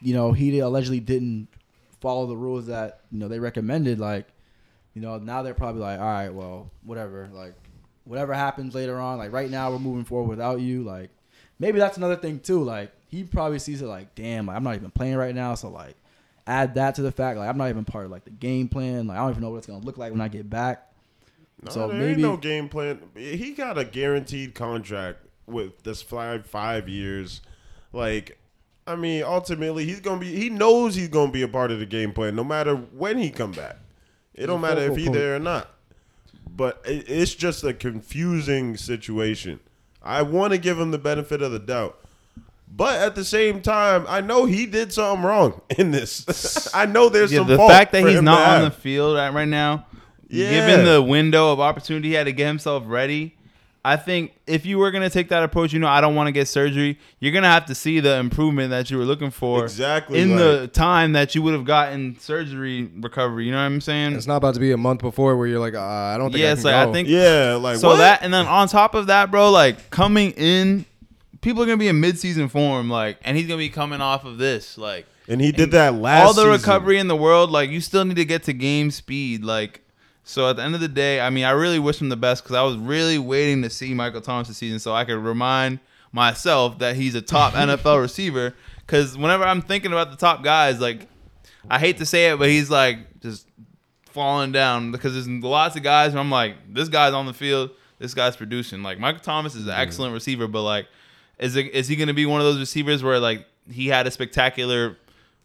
[0.01, 1.49] you know he allegedly didn't
[2.03, 4.27] follow the rules that you know they recommended, like
[4.95, 7.55] you know now they're probably like, all right, well, whatever, like
[8.05, 11.09] whatever happens later on, like right now we're moving forward without you, like
[11.59, 14.75] maybe that's another thing too, like he probably sees it like, damn, like, I'm not
[14.75, 15.95] even playing right now, so like
[16.47, 19.07] add that to the fact, like I'm not even part of like the game plan,
[19.07, 20.89] like I don't even know what it's gonna look like when I get back.
[21.63, 23.01] No, So there maybe- ain't no game plan.
[23.15, 27.41] He got a guaranteed contract with this five five years.
[27.93, 28.39] Like,
[28.87, 30.35] I mean, ultimately, he's gonna be.
[30.35, 33.31] He knows he's gonna be a part of the game plan, no matter when he
[33.31, 33.77] come back.
[34.35, 35.69] It don't matter if he there or not.
[36.55, 39.61] But it, it's just a confusing situation.
[40.03, 41.97] I want to give him the benefit of the doubt,
[42.75, 46.69] But at the same time, I know he did something wrong in this.
[46.75, 49.33] I know there's Yeah, some the fault fact that he's not on the field right
[49.33, 49.87] right now,
[50.29, 50.51] Yeah.
[50.51, 53.37] given the window of opportunity he had to get himself ready,
[53.85, 56.33] I think if you were gonna take that approach, you know, I don't want to
[56.33, 57.01] get surgery.
[57.19, 60.39] You're gonna have to see the improvement that you were looking for Exactly, in like-
[60.39, 63.47] the time that you would have gotten surgery recovery.
[63.47, 64.13] You know what I'm saying?
[64.15, 66.43] It's not about to be a month before where you're like, uh, I don't think
[66.43, 67.97] Yeah, I it's can like, I think- Yeah, like so what?
[67.97, 70.85] that and then on top of that, bro, like coming in,
[71.41, 74.39] people are gonna be in mid-season form, like, and he's gonna be coming off of
[74.39, 75.07] this, like.
[75.29, 76.25] and he did that last.
[76.27, 76.53] all the season.
[76.53, 79.43] recovery in the world, like you still need to get to game speed.
[79.45, 79.81] Like,
[80.25, 82.45] so at the end of the day, I mean, I really wish him the best
[82.45, 85.81] because I was really waiting to see Michael Thomas this season so I could remind
[86.13, 88.55] myself that he's a top NFL receiver.
[88.79, 91.09] Because whenever I'm thinking about the top guys, like,
[91.69, 93.49] I hate to say it, but he's like just
[94.05, 97.71] falling down because there's lots of guys where I'm like, this guy's on the field,
[97.99, 98.83] this guy's producing.
[98.83, 100.87] Like Michael Thomas is an excellent receiver, but like,
[101.39, 104.07] is it is he going to be one of those receivers where like he had
[104.07, 104.97] a spectacular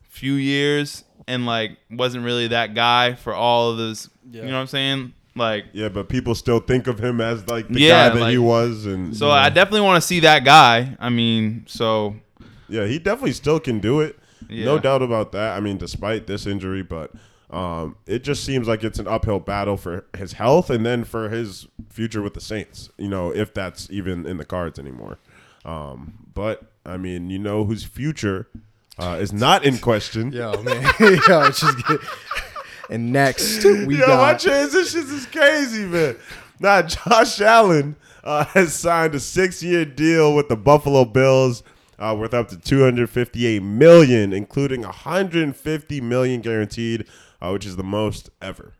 [0.01, 4.09] few years and like wasn't really that guy for all of this?
[4.31, 5.13] You know what I'm saying?
[5.35, 8.37] Like, Yeah, but people still think of him as like the Yeah, guy that he
[8.37, 10.95] was, and so I definitely want to see that guy.
[10.99, 12.15] I mean, so
[12.67, 14.17] yeah, he definitely still can do it.
[14.49, 15.57] No doubt about that.
[15.57, 17.11] I mean, despite this injury, but
[17.49, 21.29] um, it just seems like it's an uphill battle for his health and then for
[21.29, 22.89] his future with the Saints.
[22.97, 25.19] You know, if that's even in the cards anymore.
[25.65, 28.47] Um, but I mean, you know, whose future
[28.99, 30.31] uh, is not in question.
[30.31, 30.81] Yo, man.
[30.99, 31.99] Yo, just get...
[32.89, 36.17] And next, we Yo, my transitions is crazy, man.
[36.59, 41.63] Now, Josh Allen uh, has signed a six-year deal with the Buffalo Bills,
[41.99, 47.05] uh, worth up to 258 million, including 150 million guaranteed,
[47.41, 48.73] uh, which is the most ever.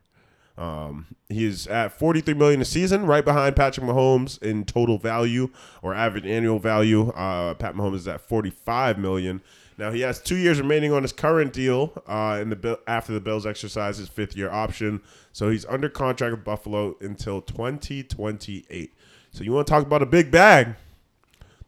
[0.57, 5.49] Um, he's at 43 million a season, right behind Patrick Mahomes in total value
[5.84, 7.09] or average annual value.
[7.09, 9.41] Uh, Pat Mahomes is at 45 million.
[9.78, 11.93] Now he has two years remaining on his current deal.
[12.07, 15.01] Uh, in the after the Bills exercise his fifth year option,
[15.32, 18.93] so he's under contract with Buffalo until 2028.
[19.32, 20.75] So you want to talk about a big bag?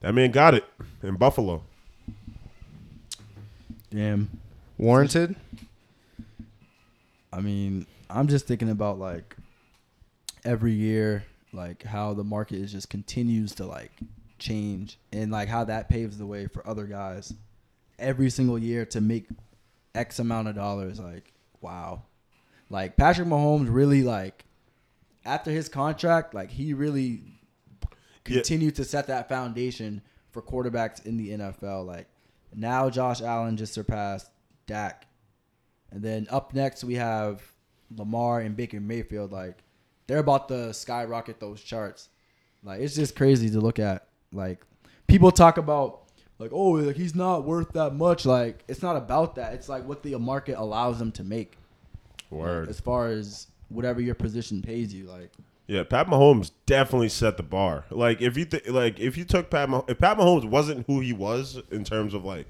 [0.01, 0.65] That man got it
[1.03, 1.63] in Buffalo.
[3.91, 4.29] Damn.
[4.77, 5.35] Warranted?
[7.31, 9.35] I mean, I'm just thinking about like
[10.43, 13.91] every year, like how the market is just continues to like
[14.39, 17.33] change and like how that paves the way for other guys
[17.99, 19.27] every single year to make
[19.95, 20.99] X amount of dollars.
[20.99, 22.03] Like, wow.
[22.69, 24.45] Like Patrick Mahomes really like
[25.25, 27.23] after his contract, like he really
[28.27, 28.35] Yeah.
[28.35, 31.85] continued to set that foundation for quarterbacks in the NFL.
[31.85, 32.07] Like
[32.55, 34.29] now Josh Allen just surpassed
[34.67, 35.07] Dak.
[35.91, 37.41] And then up next we have
[37.95, 39.31] Lamar and Baker Mayfield.
[39.31, 39.63] Like
[40.05, 42.09] they're about to skyrocket those charts.
[42.63, 44.07] Like it's just crazy to look at.
[44.31, 44.63] Like
[45.07, 46.03] people talk about
[46.39, 48.25] like oh like he's not worth that much.
[48.25, 49.53] Like it's not about that.
[49.53, 51.57] It's like what the market allows them to make
[52.31, 52.69] Word.
[52.69, 55.05] as far as whatever your position pays you.
[55.05, 55.31] Like
[55.67, 57.85] Yeah, Pat Mahomes definitely set the bar.
[57.91, 61.01] Like if you th- like if you took Pat Mah- if Pat Mahomes wasn't who
[61.01, 62.47] he was in terms of like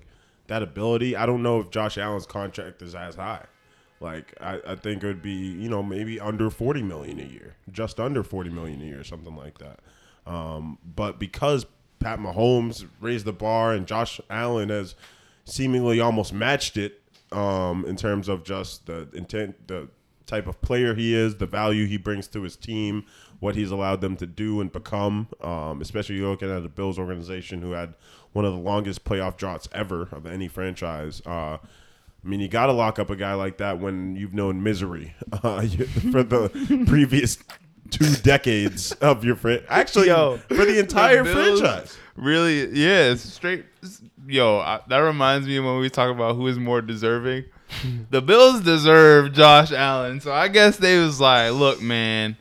[0.48, 3.46] that ability, I don't know if Josh Allen's contract is as high.
[4.02, 7.56] Like I, I think it would be you know maybe under forty million a year,
[7.72, 9.80] just under forty million a year, something like that.
[10.26, 11.66] Um, but because
[12.00, 14.96] Pat Mahomes raised the bar and Josh Allen has
[15.46, 19.90] seemingly almost matched it um, in terms of just the intent, the
[20.26, 23.06] type of player he is, the value he brings to his team,
[23.40, 25.28] what he's allowed them to do and become.
[25.42, 27.96] Um, especially looking at the Bills organization, who had
[28.32, 31.22] one of the longest playoff droughts ever of any franchise.
[31.26, 31.58] Uh,
[32.24, 35.16] I mean, you got to lock up a guy like that when you've known misery
[35.32, 35.62] uh,
[36.12, 37.38] for the previous
[37.90, 41.98] two decades of your fran- actually Yo, for the entire The Bills franchise.
[42.16, 43.66] Really, yeah, it's straight.
[44.28, 47.46] Yo, I, that reminds me when we talk about who is more deserving.
[48.10, 52.36] the Bills deserve Josh Allen, so I guess they was like, "Look, man,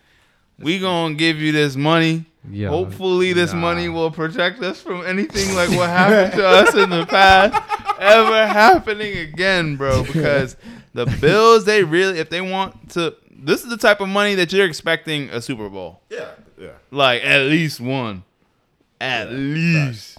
[0.58, 2.26] we gonna give you this money.
[2.50, 3.60] Yo, Hopefully, this nah.
[3.60, 7.54] money will protect us from anything like what happened to us in the past
[8.00, 10.02] ever happening again, bro.
[10.02, 10.56] Because
[10.94, 14.52] the Bills, they really, if they want to, this is the type of money that
[14.52, 16.72] you're expecting a Super Bowl." Yeah, yeah.
[16.90, 18.24] like at least one,
[19.00, 20.18] at least.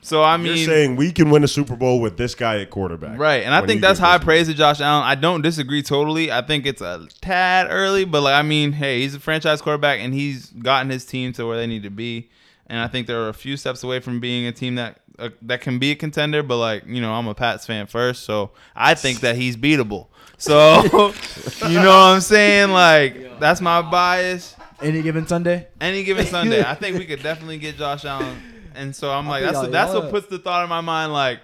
[0.00, 2.70] So I mean, You're saying we can win a Super Bowl with this guy at
[2.70, 3.42] quarterback, right?
[3.42, 5.04] And I think that's high praise to Josh Allen.
[5.04, 6.30] I don't disagree totally.
[6.30, 10.00] I think it's a tad early, but like I mean, hey, he's a franchise quarterback
[10.00, 12.30] and he's gotten his team to where they need to be.
[12.68, 15.60] And I think they're a few steps away from being a team that uh, that
[15.60, 16.42] can be a contender.
[16.42, 20.06] But like you know, I'm a Pats fan first, so I think that he's beatable.
[20.38, 20.82] So
[21.68, 22.70] you know what I'm saying?
[22.70, 24.56] Like that's my bias.
[24.80, 25.68] any given Sunday.
[25.80, 28.40] Any given Sunday, I think we could definitely get Josh Allen
[28.78, 31.12] and so I'm like, that's what, that's what puts the thought in my mind.
[31.12, 31.40] Like,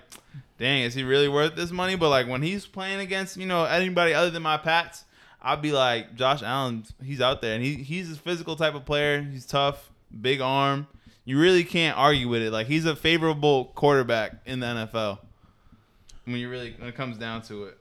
[0.59, 1.97] dang, is he really worth this money?
[1.97, 5.05] But like when he's playing against you know anybody other than my Pats,
[5.43, 8.85] I'd be like, Josh Allen, he's out there and he he's a physical type of
[8.85, 9.21] player.
[9.21, 9.91] He's tough,
[10.21, 10.87] big arm.
[11.25, 12.53] You really can't argue with it.
[12.53, 15.19] Like he's a favorable quarterback in the NFL.
[16.25, 17.79] When you really when it comes down to it,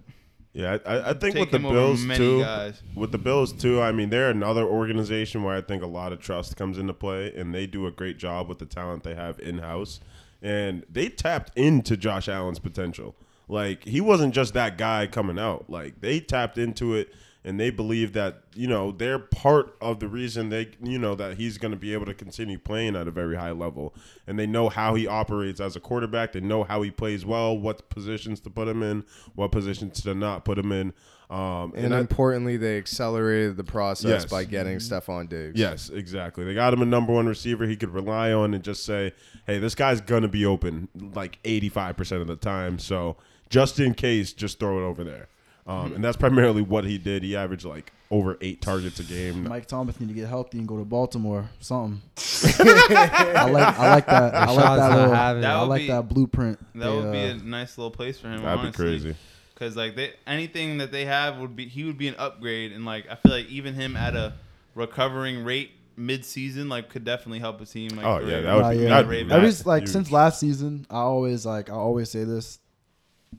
[0.54, 2.42] Yeah, I, I think Take with the Bills too.
[2.42, 2.82] guys.
[2.96, 6.20] With the Bills too, I mean they're another organization where I think a lot of
[6.20, 9.40] trust comes into play, and they do a great job with the talent they have
[9.40, 10.00] in house,
[10.44, 13.16] and they tapped into Josh Allen's potential.
[13.48, 15.70] Like he wasn't just that guy coming out.
[15.70, 17.12] Like they tapped into it,
[17.46, 21.38] and they believe that you know they're part of the reason they you know that
[21.38, 23.94] he's going to be able to continue playing at a very high level,
[24.28, 26.32] and they know how he operates as a quarterback.
[26.34, 29.04] They know how he plays well, what positions to put him in,
[29.36, 30.94] what positions to not put him in.
[31.30, 34.26] Um, And I- importantly, they accelerated the process Yes.
[34.26, 35.60] by getting Stefon Diggs.
[35.60, 36.44] Yes, exactly.
[36.46, 39.14] They got him a number one receiver he could rely on and just say,
[39.48, 42.78] hey, this guy's going to be open like 85% of the time.
[42.78, 43.18] So
[43.50, 45.28] just in case, just throw it over there.
[45.66, 47.24] Um, and that's primarily what he did.
[47.24, 49.48] He averaged like over eight targets a game.
[49.48, 51.50] Mike Thomas need to get healthy and go to Baltimore.
[51.62, 52.02] Something.
[52.60, 54.36] I like I like that.
[54.36, 56.60] I like that little, That I would like be- that blueprint.
[56.76, 58.44] that they, would be uh, a nice little place for him.
[58.44, 58.86] That'd honestly.
[58.86, 59.16] be crazy.
[59.54, 62.86] Because like they, anything that they have would be he would be an upgrade, and
[62.86, 64.34] like I feel like even him at a
[64.76, 67.90] recovering rate mid season like could definitely help a team.
[67.96, 68.90] Like Oh, yeah, that would Nah, be- yeah.
[68.90, 69.66] that'd be Every nice.
[69.66, 69.92] like huge.
[69.92, 72.60] since last season, I always like I always say this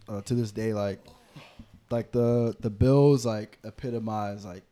[0.09, 1.01] uh, to this day, like
[1.91, 4.65] like the the Bills like epitomize like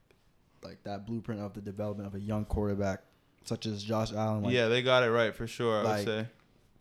[0.63, 3.03] like that blueprint of the development of a young quarterback
[3.45, 4.45] such as Josh Allen.
[4.45, 5.81] Like, yeah, they got it right for sure.
[5.81, 6.27] I like, would say.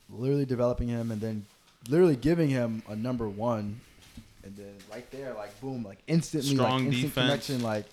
[0.09, 1.45] literally developing him and then
[1.89, 3.81] literally giving him a number one,
[4.43, 7.25] and then right there, like boom, like instantly, Strong like instant defense.
[7.47, 7.85] connection, like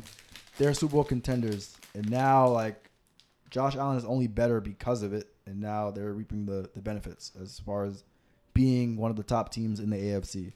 [0.58, 2.90] they're Super Bowl contenders, and now like
[3.50, 7.32] Josh Allen is only better because of it, and now they're reaping the the benefits
[7.40, 8.04] as far as
[8.54, 10.52] being one of the top teams in the AFC.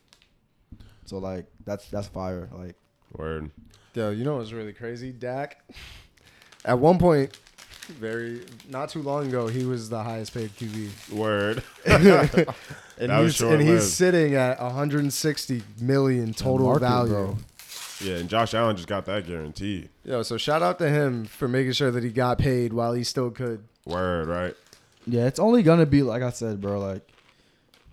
[1.05, 2.49] So like that's that's fire.
[2.53, 2.75] Like
[3.17, 3.51] Word.
[3.93, 5.11] Yo, you know what's really crazy?
[5.11, 5.63] Dak,
[6.65, 7.37] at one point,
[7.87, 11.63] very not too long ago, he was the highest paid QB, Word.
[11.85, 12.03] and,
[13.09, 13.83] That was he's, and he's short-lived.
[13.83, 17.11] sitting at 160 million total market, value.
[17.11, 17.37] bro.
[18.01, 19.89] yeah, and Josh Allen just got that guarantee.
[20.05, 23.03] Yo, so shout out to him for making sure that he got paid while he
[23.03, 23.63] still could.
[23.85, 24.55] Word, right?
[25.05, 26.79] Yeah, it's only gonna be like I said, bro.
[26.79, 27.05] Like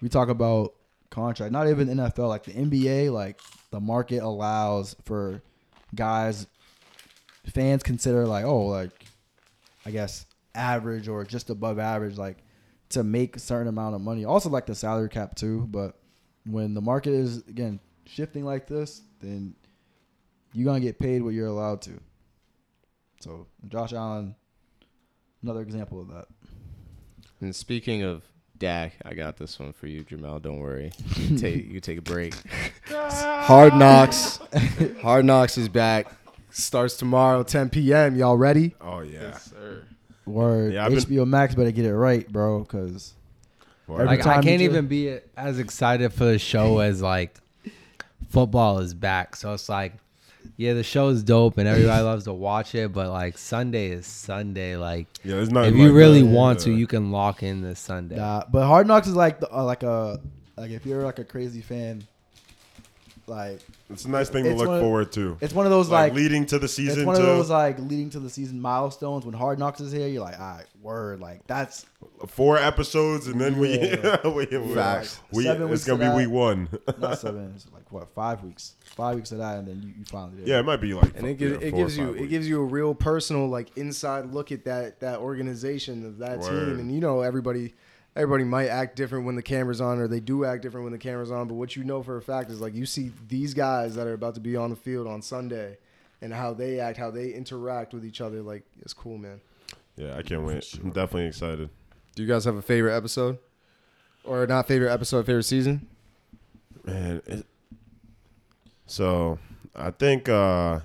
[0.01, 0.75] we talk about
[1.11, 3.41] contract, not even NFL, like the NBA, like
[3.71, 5.43] the market allows for
[5.95, 6.47] guys
[7.51, 9.05] fans consider like, oh, like
[9.85, 12.39] I guess average or just above average, like
[12.91, 14.25] to make a certain amount of money.
[14.25, 15.99] Also like the salary cap too, but
[16.47, 19.55] when the market is again shifting like this, then
[20.53, 22.01] you're gonna get paid what you're allowed to.
[23.21, 24.35] So Josh Allen,
[25.43, 26.27] another example of that.
[27.41, 28.23] And speaking of
[28.61, 30.41] Dak, I got this one for you, Jamel.
[30.41, 30.93] Don't worry.
[31.17, 32.35] You take you take a break.
[32.91, 34.39] Hard Knocks,
[35.03, 36.13] Hard Knocks is back.
[36.51, 38.17] Starts tomorrow, 10 p.m.
[38.17, 38.75] Y'all ready?
[38.81, 39.21] Oh, yeah.
[39.23, 39.85] Yes, sir.
[40.27, 40.75] Word.
[40.75, 42.61] Yeah, I've been- HBO Max better get it right, bro.
[42.61, 43.15] Because
[43.87, 44.03] Word.
[44.03, 47.35] Every Like I time can't you- even be as excited for the show as like
[48.29, 49.37] football is back.
[49.37, 49.95] So it's like,
[50.57, 54.07] yeah, the show is dope and everybody loves to watch it, but like Sunday is
[54.07, 54.77] Sunday.
[54.77, 56.29] Like yeah, there's nothing if you like really that.
[56.29, 56.65] want Yeah.
[56.67, 58.17] to, you can lock in this Sunday.
[58.17, 60.21] nah, but Hard Knocks is like the, uh, like a
[60.57, 62.03] like if you're like a crazy fan,
[63.27, 63.61] like
[63.91, 65.37] It's a nice thing to look one of- forward to.
[65.41, 66.87] it's one of those like, like, leading to the season.
[66.89, 69.25] it's season one of those like leading to the season milestones.
[69.25, 71.87] When Hard Knocks is here, you're like, all right, word, like that's
[72.27, 74.27] Four episodes, and then we, Yeah.
[74.27, 75.21] we, we, Facts.
[75.33, 76.17] we Seven it's gonna of be that.
[76.17, 76.69] week one.
[76.99, 80.05] not seven, it's like what five weeks, five weeks of that, and then you, you
[80.05, 80.49] finally did.
[80.49, 81.17] yeah, it might be like.
[81.17, 83.77] And it, yeah, gives it gives you five it gives you a real personal like
[83.77, 86.49] inside look at that that organization of that Word.
[86.49, 86.79] team.
[86.81, 87.75] And you know everybody
[88.17, 90.99] everybody might act different when the camera's on, or they do act different when the
[90.99, 91.49] camera's on.
[91.49, 94.15] But what you know for a fact is like you see these guys that are
[94.15, 95.79] about to be on the field on Sunday,
[96.21, 98.43] and how they act, how they interact with each other.
[98.43, 99.41] Like it's cool, man.
[99.97, 100.79] Yeah, I can't wait.
[100.83, 101.69] I'm definitely excited.
[102.15, 103.39] Do you guys have a favorite episode,
[104.25, 105.87] or not favorite episode, favorite season?
[106.85, 107.47] Man, it,
[108.91, 109.39] so
[109.75, 110.81] I think uh,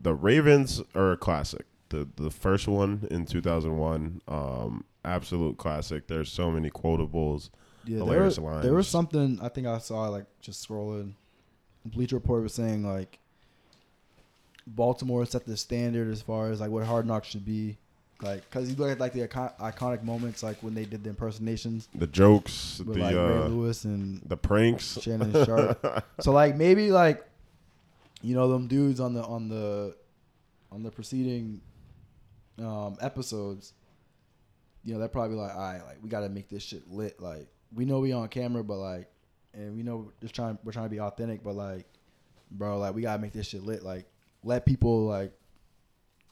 [0.00, 1.64] the Ravens are a classic.
[1.90, 6.08] The the first one in 2001, um, absolute classic.
[6.08, 7.50] There's so many quotables.
[7.84, 11.12] Yeah, there, hilarious was- there was something I think I saw like just scrolling.
[11.84, 13.20] Bleacher Report was saying like
[14.66, 17.78] Baltimore set the standard as far as like what Hard Knocks should be,
[18.22, 21.10] like because you look at like the icon- iconic moments like when they did the
[21.10, 24.98] impersonations The jokes, with the like Ray uh, Lewis and the pranks.
[25.02, 26.04] Shannon Sharpe.
[26.20, 27.24] so like maybe like
[28.22, 29.94] you know them dudes on the on the
[30.72, 31.60] on the preceding
[32.58, 33.74] um, episodes
[34.86, 37.20] you know, they're probably like, all right, like we got to make this shit lit.
[37.20, 39.10] Like we know we on camera, but like,
[39.52, 41.86] and we know just trying, we're trying to be authentic, but like,
[42.52, 43.82] bro, like we gotta make this shit lit.
[43.82, 44.06] Like
[44.44, 45.32] let people like,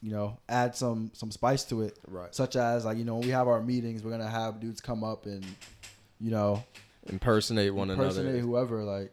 [0.04, 1.98] you know, add some some spice to it.
[2.06, 2.34] Right.
[2.34, 5.02] Such as like you know when we have our meetings, we're gonna have dudes come
[5.02, 5.42] up and,
[6.20, 6.62] you know,
[7.06, 8.02] Impersonate one another.
[8.04, 8.46] impersonate another.
[8.46, 8.84] whoever.
[8.84, 9.12] Like,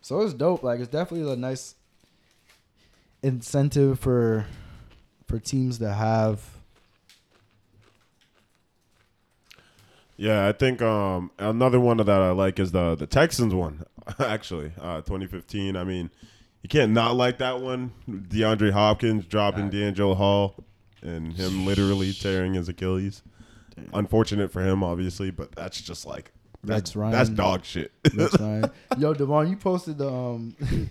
[0.00, 0.64] so it's dope.
[0.64, 1.76] Like it's definitely a nice
[3.22, 4.46] incentive for
[5.28, 6.44] for teams to have.
[10.16, 13.84] Yeah, I think um, another one that I like is the the Texans one.
[14.18, 15.76] Actually, uh, 2015.
[15.76, 16.10] I mean,
[16.62, 17.92] you can't not like that one.
[18.08, 20.54] DeAndre Hopkins dropping DeAngelo Hall
[21.02, 23.22] and him literally tearing his Achilles.
[23.92, 26.32] Unfortunate for him, obviously, but that's just like
[26.62, 27.12] that's Rex Ryan.
[27.12, 27.92] that's dog shit.
[28.14, 28.70] That's right.
[28.98, 30.54] Yo, Devon, you posted the um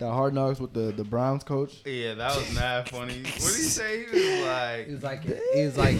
[0.00, 1.82] that hard knocks with the the Browns coach.
[1.86, 3.22] Yeah, that was mad funny.
[3.22, 4.04] What did he say?
[4.10, 5.22] He was like, He's like,
[5.54, 5.96] he's like,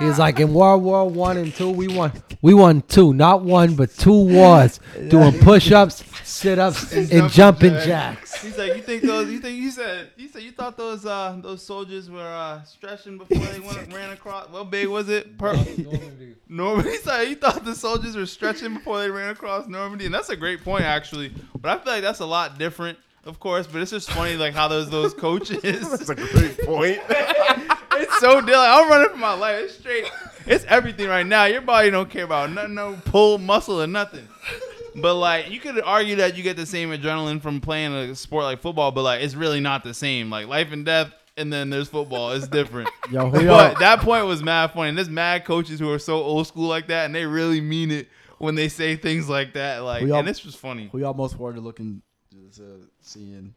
[0.00, 3.74] he's like in World War One and two, we won, we won two, not one
[3.74, 4.78] but two wars,
[5.08, 8.34] doing push-ups, sit-ups, and jumping jacks.
[8.42, 9.30] He's like, you think those?
[9.30, 10.10] You think you said?
[10.16, 14.10] You said you thought those uh those soldiers were uh stretching before they went ran
[14.12, 14.48] across?
[14.50, 15.38] What big was it?
[15.38, 16.34] Per- Normandy.
[16.90, 20.28] He said you thought the soldiers were stretching before they ran across Normandy, and that's
[20.28, 21.32] a great point actually.
[21.60, 23.66] But I feel like that's a lot different, of course.
[23.66, 25.60] But it's just funny like how those those coaches.
[25.62, 26.98] that's a great point.
[27.08, 28.56] it's so different.
[28.56, 29.64] I'm running for my life.
[29.64, 30.04] It's straight.
[30.46, 31.44] It's everything right now.
[31.46, 34.28] Your body don't care about nothing, no pull muscle or nothing.
[34.94, 38.44] But like you could argue that you get the same adrenaline from playing a sport
[38.44, 40.30] like football, but like it's really not the same.
[40.30, 42.30] Like life and death, and then there's football.
[42.32, 42.88] It's different.
[43.10, 43.58] Yo, who y'all?
[43.58, 44.90] but that point was mad funny.
[44.90, 47.90] And there's mad coaches who are so old school like that, and they really mean
[47.90, 48.08] it
[48.38, 49.78] when they say things like that.
[49.80, 50.88] Like, Who y'all- and it's just funny.
[50.92, 52.02] Who y'all most to looking
[52.56, 53.54] to see in,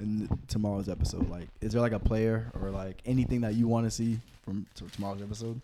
[0.00, 1.28] in tomorrow's episode?
[1.28, 4.66] Like, is there like a player or like anything that you want to see from
[4.74, 5.60] t- tomorrow's episode?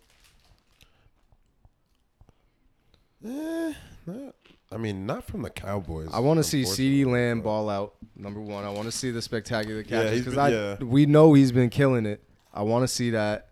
[3.25, 3.73] Eh,
[4.07, 4.35] not-
[4.73, 6.09] I mean, not from the Cowboys.
[6.13, 7.93] I want to see CeeDee unfortunately, Lamb but- ball out.
[8.15, 10.75] Number one, I want to see the spectacular Yeah, catches because been- I yeah.
[10.77, 12.23] we know he's been killing it.
[12.53, 13.47] I want to see that.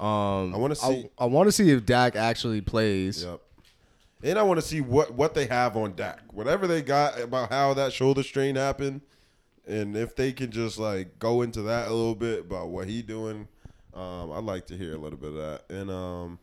[0.00, 3.22] Um, I wanna see- I, want to see if Dak actually plays.
[3.24, 3.40] Yep.
[4.24, 6.20] And I want to see what what they have on Dak.
[6.32, 9.02] Whatever they got about how that shoulder strain happened,
[9.66, 13.02] and if they can just like go into that a little bit about what he
[13.02, 13.48] doing.
[13.94, 15.62] Um, I'd like to hear a little bit of that.
[15.70, 16.38] And um,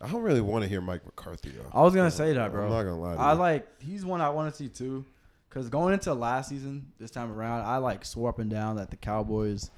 [0.00, 1.70] I don't really want to hear Mike McCarthy though.
[1.72, 2.64] I was gonna say that, bro.
[2.64, 3.14] I'm not gonna lie.
[3.14, 3.38] I you.
[3.38, 5.04] like he's one I want to see too,
[5.48, 8.90] because going into last season, this time around, I like swore up and down that
[8.90, 9.70] the Cowboys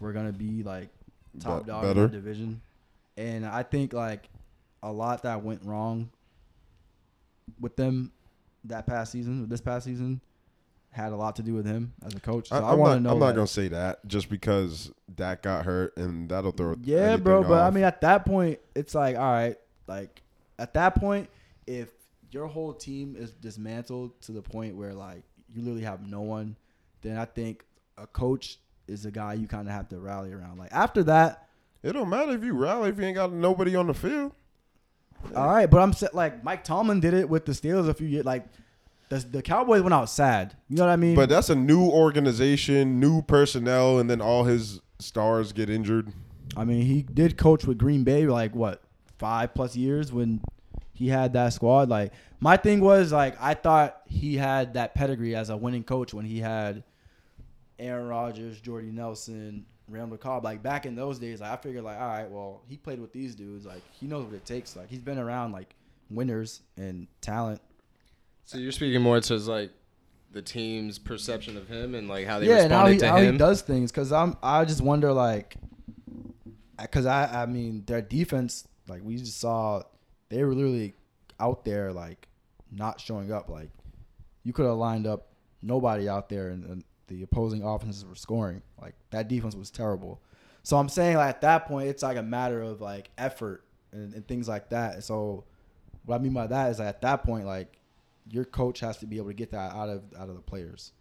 [0.00, 0.88] were gonna be like
[1.38, 2.60] top Be- dog in the division,
[3.16, 4.28] and I think like
[4.82, 6.10] a lot that went wrong
[7.60, 8.12] with them
[8.64, 10.20] that past season, this past season,
[10.92, 12.48] had a lot to do with him as a coach.
[12.48, 13.10] So I, I, want to know.
[13.10, 16.76] I'm not like- gonna say that just because Dak got hurt and that'll throw.
[16.82, 17.42] Yeah, bro.
[17.42, 20.22] But I mean, at that point, it's like, all right, like
[20.58, 21.28] at that point,
[21.66, 21.90] if
[22.30, 25.22] your whole team is dismantled to the point where like
[25.52, 26.56] you literally have no one,
[27.02, 27.64] then I think
[27.98, 30.58] a coach is a guy you kind of have to rally around.
[30.58, 31.48] Like after that,
[31.82, 34.32] it don't matter if you rally if you ain't got nobody on the field.
[35.36, 35.66] all right.
[35.66, 38.24] But I'm sa- like Mike Tomlin did it with the Steelers a few years.
[38.24, 38.46] Like
[39.10, 40.56] the the Cowboys went out sad.
[40.68, 41.14] You know what I mean?
[41.14, 46.12] But that's a new organization, new personnel, and then all his stars get injured.
[46.56, 48.82] I mean, he did coach with Green Bay like what
[49.18, 50.40] five plus years when
[50.94, 51.88] he had that squad.
[51.88, 56.14] Like my thing was like I thought he had that pedigree as a winning coach
[56.14, 56.84] when he had
[57.78, 60.44] Aaron Rodgers, Jordy Nelson, Randall Cobb.
[60.44, 63.12] Like back in those days, like, I figured like all right, well he played with
[63.12, 63.66] these dudes.
[63.66, 64.76] Like he knows what it takes.
[64.76, 65.74] Like he's been around like
[66.10, 67.60] winners and talent.
[68.50, 69.70] So you're speaking more to like
[70.32, 73.18] the team's perception of him and like how they yeah, and how he, to how
[73.18, 73.34] him.
[73.34, 73.92] he does things.
[73.92, 75.54] Cause I'm, I just wonder like,
[76.90, 79.84] cause I, I mean, their defense, like we just saw,
[80.30, 80.94] they were literally
[81.38, 82.26] out there like
[82.72, 83.48] not showing up.
[83.48, 83.70] Like
[84.42, 85.28] you could have lined up
[85.62, 88.62] nobody out there, and, and the opposing offenses were scoring.
[88.82, 90.20] Like that defense was terrible.
[90.64, 93.62] So I'm saying like at that point, it's like a matter of like effort
[93.92, 95.04] and, and things like that.
[95.04, 95.44] So
[96.04, 97.76] what I mean by that is like at that point, like
[98.30, 100.92] your coach has to be able to get that out of out of the players.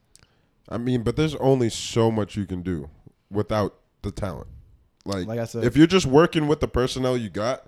[0.68, 2.90] I mean, but there's only so much you can do
[3.32, 4.48] without the talent.
[5.06, 7.68] Like, Like I said- if you're just working with the personnel you got,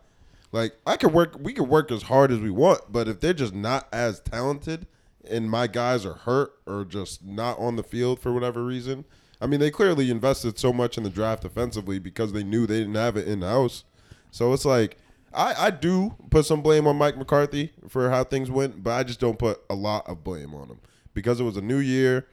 [0.52, 3.34] like I could work, we could work as hard as we want, but if they're
[3.34, 4.86] just not as talented,
[5.30, 9.06] and my guys are hurt or just not on the field for whatever reason,
[9.40, 12.80] I mean, they clearly invested so much in the draft defensively because they knew they
[12.80, 13.84] didn't have it in house.
[14.32, 14.98] So it's like
[15.34, 19.04] I, I do put some blame on Mike McCarthy for how things went, but I
[19.04, 20.80] just don't put a lot of blame on him
[21.14, 22.28] because it was a new year,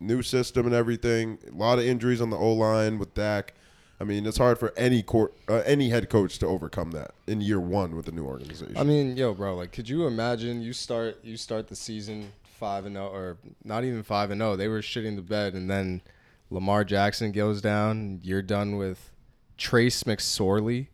[0.00, 1.38] new system, and everything.
[1.50, 3.54] A lot of injuries on the O line with Dak.
[4.00, 7.40] I mean, it's hard for any court, uh, any head coach to overcome that in
[7.40, 8.76] year one with a new organization.
[8.76, 12.86] I mean, yo, bro, like, could you imagine you start you start the season five
[12.86, 14.54] and zero, or not even five and zero?
[14.56, 16.02] They were shitting the bed, and then
[16.48, 18.20] Lamar Jackson goes down.
[18.22, 19.10] You're done with
[19.56, 20.86] Trace McSorley.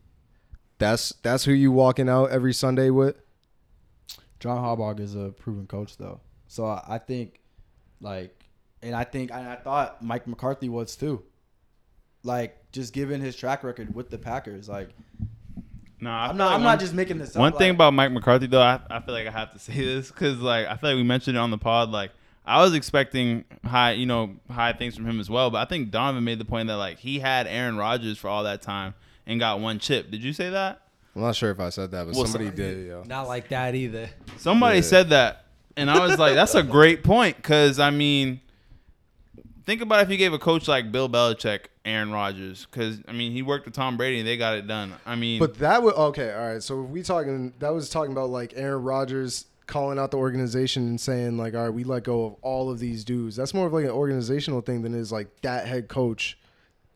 [0.78, 3.16] That's that's who you walking out every Sunday with.
[4.40, 6.20] John Harbaugh is a proven coach, though.
[6.48, 7.40] So I I think,
[8.01, 8.44] like,
[8.82, 11.22] and I think, and I thought Mike McCarthy was too.
[12.22, 14.88] Like, just given his track record with the Packers, like,
[16.01, 17.40] No, I I'm not, like I'm one- not just making this up.
[17.40, 19.74] One thing like- about Mike McCarthy though, I, I feel like I have to say
[19.74, 21.90] this because like I feel like we mentioned it on the pod.
[21.90, 22.10] Like
[22.44, 25.51] I was expecting high, you know, high things from him as well.
[25.51, 28.44] But I think Donovan made the point that like he had Aaron Rodgers for all
[28.44, 28.94] that time
[29.26, 30.10] and got one chip.
[30.10, 30.80] Did you say that?
[31.16, 32.86] I'm not sure if I said that, but Well, somebody some- did.
[32.88, 33.05] Yo.
[33.06, 34.10] Not like that either.
[34.38, 34.82] Somebody Yeah.
[34.82, 35.44] said that,
[35.76, 38.40] and I was like, that's a great point because I mean,
[39.64, 43.32] think about if you gave a coach like Bill Belichick Aaron Rodgers because I mean
[43.32, 44.92] he worked with Tom Brady and they got it done.
[45.06, 46.32] I mean, But that would okay.
[46.32, 46.62] All right.
[46.62, 50.86] So if we talking that was talking about like Aaron Rodgers calling out the organization
[50.88, 53.36] and saying like, all right, we let go of all of these dudes.
[53.36, 56.36] That's more of like an organizational thing than is like that head coach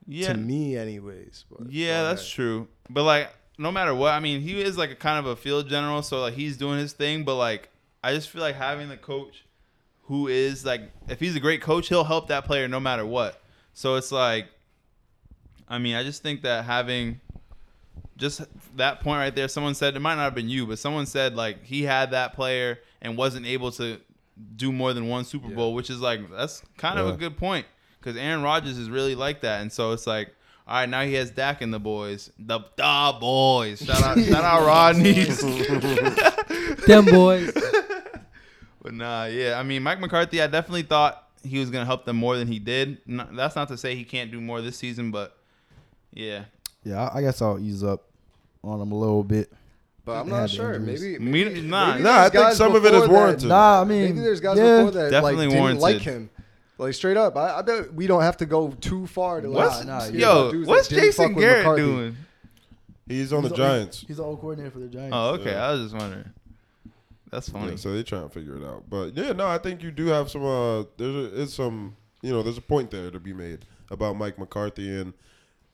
[0.09, 1.44] yeah, to me, anyways.
[1.51, 2.66] But Yeah, that's true.
[2.89, 5.68] But like, no matter what, I mean, he is like a kind of a field
[5.68, 7.24] general, so like he's doing his thing.
[7.24, 7.68] But like,
[8.02, 9.44] I just feel like having the coach
[10.05, 13.40] who is like, if he's a great coach, he'll help that player no matter what.
[13.74, 14.48] So it's like,
[15.68, 17.20] I mean, I just think that having
[18.16, 18.40] just
[18.76, 21.36] that point right there, someone said it might not have been you, but someone said
[21.36, 23.98] like he had that player and wasn't able to
[24.56, 27.66] do more than one Super Bowl, which is like that's kind of a good point
[28.09, 30.35] because Aaron Rodgers is really like that, and so it's like.
[30.66, 32.30] All right, now he has Dak and the boys.
[32.39, 33.82] The the boys.
[33.82, 35.40] Shout out, shout out Rodney's.
[36.86, 37.52] Them boys.
[38.82, 39.59] But nah, yeah.
[39.59, 42.59] I mean, Mike McCarthy, I definitely thought he was gonna help them more than he
[42.59, 42.98] did.
[43.06, 45.36] No, that's not to say he can't do more this season, but
[46.12, 46.44] yeah.
[46.85, 48.05] Yeah, I- I guess I'll ease up
[48.62, 49.51] on him a little bit.
[50.05, 50.74] But I'm not sure.
[50.74, 51.01] injuries.
[51.02, 51.93] Maybe, Me- maybe, nah.
[51.93, 53.48] maybe Nah, I think some of it is before that- warranted.
[53.48, 54.76] Nah, I mean, Maybe there's guys yeah.
[54.85, 56.30] before that Definitely like didn't like him.
[56.78, 59.78] Like straight up, I, I bet we don't have to go too far to What's
[59.78, 60.50] like, nah, see yo?
[60.52, 61.82] dudes that What's didn't Jason with Garrett McCarthy.
[61.82, 62.16] doing?
[63.09, 64.05] He's on the He's Giants.
[64.06, 65.12] He's the old coordinator for the Giants.
[65.16, 65.50] Oh, okay.
[65.52, 65.66] Yeah.
[65.66, 66.30] I was just wondering.
[67.30, 67.70] That's funny.
[67.72, 68.84] Yeah, so they're trying to figure it out.
[68.88, 70.44] But yeah, no, I think you do have some.
[70.44, 71.96] Uh, there's a, is some.
[72.22, 75.12] You know, there's a point there to be made about Mike McCarthy and.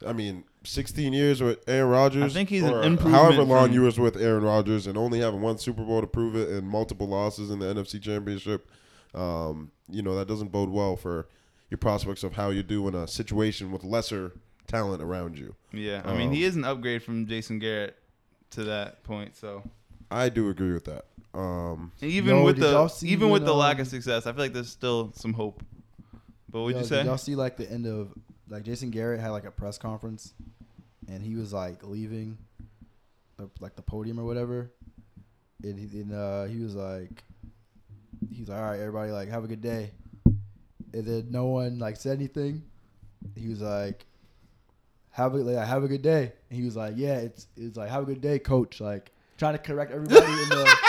[0.05, 2.25] I mean, 16 years with Aaron Rodgers.
[2.25, 4.99] I think he's an or improvement However long from- you was with Aaron Rodgers and
[4.99, 8.69] only having one Super Bowl to prove it and multiple losses in the NFC Championship,
[9.15, 11.29] um, you know that doesn't bode well for
[11.71, 14.33] your prospects of how you do in a situation with lesser
[14.67, 15.55] talent around you.
[15.73, 17.97] Yeah, I mean, Um, he is an upgrade from Jason Garrett
[18.51, 19.37] to that point.
[19.37, 19.63] So
[20.11, 21.07] I do agree with that.
[21.35, 23.83] Um, and even Yo, with did the y'all see even with when, the lack um,
[23.83, 25.63] of success, I feel like there's still some hope.
[26.49, 26.97] But what'd Yo, you say?
[26.99, 28.13] Did y'all see like the end of
[28.49, 30.33] like Jason Garrett had like a press conference,
[31.09, 32.39] and he was like leaving,
[33.37, 34.71] the, like the podium or whatever,
[35.65, 37.25] and, he, and uh, he was like,
[38.31, 39.91] he's like, all right, everybody, like have a good day,
[40.25, 42.63] and then no one like said anything.
[43.37, 44.07] He was like,
[45.11, 47.91] have a like, have a good day, and he was like, yeah, it's it's like
[47.91, 50.77] have a good day, coach, like trying to correct everybody in the.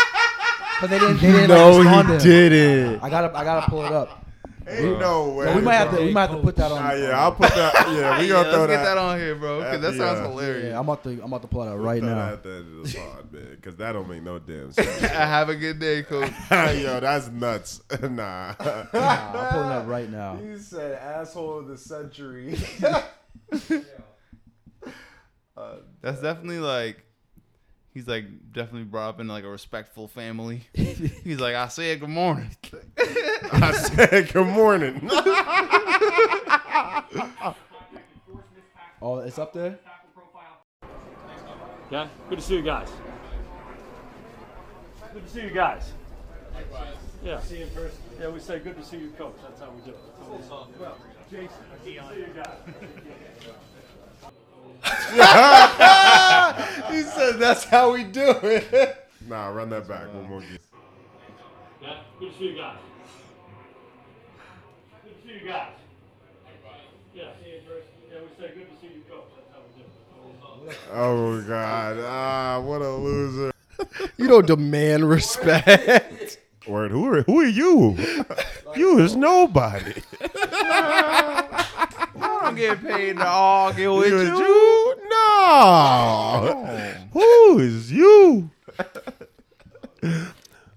[0.82, 1.22] But they didn't.
[1.22, 2.20] They didn't like, respond to him.
[2.22, 3.00] didn't.
[3.02, 3.38] I gotta.
[3.38, 4.25] I gotta pull it up.
[4.68, 5.46] Ain't no way.
[5.46, 6.02] But we might have to.
[6.04, 6.78] We might have to put that on.
[6.82, 7.74] Ah, yeah, I'll put that.
[7.94, 8.84] Yeah, we gonna let's throw get that.
[8.84, 10.66] that on here, bro, because that At the, sounds uh, hilarious.
[10.72, 11.10] Yeah, I'm about to.
[11.12, 12.16] I'm about to pull that up right Throw now.
[12.16, 15.00] that at the end of the pod, man, because that don't make no damn sense.
[15.00, 16.32] Have a good day, coach.
[16.52, 17.82] Yo, that's nuts.
[18.02, 18.08] nah.
[18.10, 20.40] Nah, I'm pulling it up right now.
[20.42, 22.58] You said asshole of the century.
[26.02, 27.05] That's definitely like
[27.96, 30.68] he's like definitely brought up in like a respectful family.
[30.74, 32.52] he's like, I said good morning.
[33.52, 35.10] I said good morning.
[39.02, 39.78] Oh, it's up there.
[41.88, 42.10] Okay?
[42.28, 42.90] Good to see you guys.
[45.14, 45.92] Good to see you guys.
[47.24, 47.40] Yeah.
[47.42, 48.00] See you in person.
[48.20, 49.36] Yeah, we say good to see you, coach.
[49.44, 50.00] That's how we do it.
[50.32, 50.82] That's how we do it.
[50.82, 50.98] Well,
[51.30, 51.50] Jason,
[51.84, 53.56] good to see you guys.
[56.92, 59.08] he said that's how we do it.
[59.28, 60.42] nah, run that back one more.
[60.42, 60.60] game.
[61.82, 61.98] Yeah?
[62.20, 62.78] Good to see you guys.
[65.04, 65.70] Good to see you guys.
[67.14, 67.24] Yeah.
[67.42, 67.88] See you in person.
[68.12, 69.30] Yeah, we say good to see you, coach.
[69.36, 69.70] That's how we
[70.64, 70.78] do it.
[70.94, 71.98] Oh God!
[72.02, 73.52] Ah, what a loser.
[74.18, 76.38] You don't demand respect.
[76.68, 76.92] Word.
[76.92, 77.98] Who are who are you?
[78.76, 79.94] you is nobody.
[82.56, 84.46] I'm getting paid to argue with You is you.
[84.46, 84.96] you?
[85.10, 86.94] No.
[87.12, 88.50] Who is you?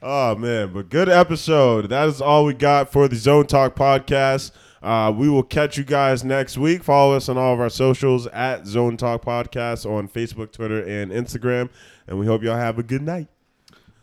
[0.02, 1.88] oh man, but good episode.
[1.90, 4.50] That is all we got for the Zone Talk podcast.
[4.82, 6.82] Uh, we will catch you guys next week.
[6.82, 11.12] Follow us on all of our socials at Zone Talk Podcast on Facebook, Twitter, and
[11.12, 11.68] Instagram.
[12.08, 13.28] And we hope y'all have a good night.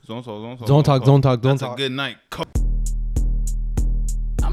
[0.05, 1.73] Zone talk, zone talk, Zone talk, zone talk, zone That's talk.
[1.73, 2.17] a good night.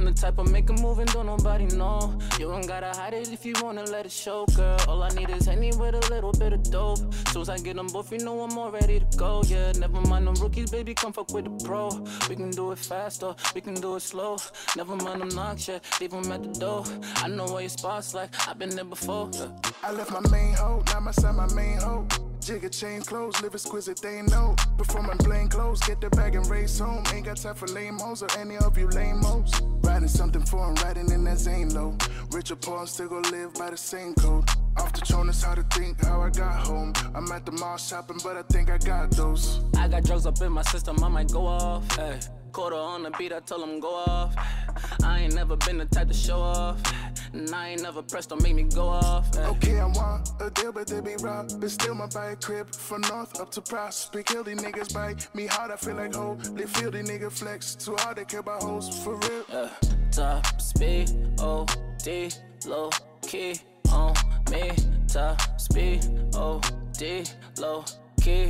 [0.02, 2.18] I'm the type of make a move and don't nobody know.
[2.36, 4.76] You don't gotta hide it if you wanna let it show, girl.
[4.88, 6.98] All I need is any with a little bit of dope.
[7.28, 9.44] Soon as I get them both, you know I'm all ready to go.
[9.46, 11.90] Yeah, never mind them rookies, baby, come fuck with the pro.
[12.28, 14.38] We can do it faster, we can do it slow.
[14.76, 16.84] Never mind them knocks, yeah, leave them at the door.
[17.18, 19.30] I know where your spots like, I've been there before.
[19.34, 19.52] Yeah.
[19.84, 22.08] I left my main hoe, now my son my main hoe.
[22.42, 24.56] Jigger chain clothes, live exquisite, they know.
[24.76, 27.04] Performing plain clothes, get the bag and race home.
[27.14, 29.52] Ain't got time for lame hoes or any of you lame hoes.
[29.92, 31.94] Riding something foreign, riding in that Zane low.
[32.30, 34.48] Rich or poor, I'm still gonna live by the same code.
[34.78, 36.92] Off the Jonas, how to think, how I got home.
[37.14, 39.60] I'm at the mall shopping, but I think I got those.
[39.76, 41.98] I got drugs up in my system, I might go off.
[41.98, 42.18] Ay.
[42.52, 44.34] Quarter on the beat, I told him go off.
[45.04, 46.80] I ain't never been the type to show off.
[47.32, 49.36] And I ain't never pressed, don't make me go off.
[49.36, 49.46] Ay.
[49.46, 51.50] Okay, I want a deal, but they be rob.
[51.58, 54.44] But still, my bike crib from north up to Prospect Hill.
[54.44, 56.36] These niggas bite me hard, I feel like hoe.
[56.36, 59.44] They feel the nigga flex too hard, they care about hoes for real.
[59.50, 59.68] Yeah.
[60.10, 61.66] Top speed, O
[62.02, 62.30] D,
[62.66, 62.90] low
[63.22, 63.58] key
[63.92, 64.14] on
[64.50, 64.72] me.
[65.06, 66.00] Top speed,
[66.34, 66.60] O
[66.98, 67.24] D,
[67.58, 67.84] low
[68.20, 68.48] key.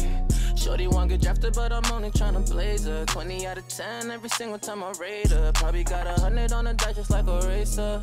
[0.57, 3.05] Shorty wanna get drafted, but I'm only tryna blaze her.
[3.07, 5.51] 20 out of 10 every single time I raid her.
[5.55, 8.01] Probably got a hundred on the dice just like a racer.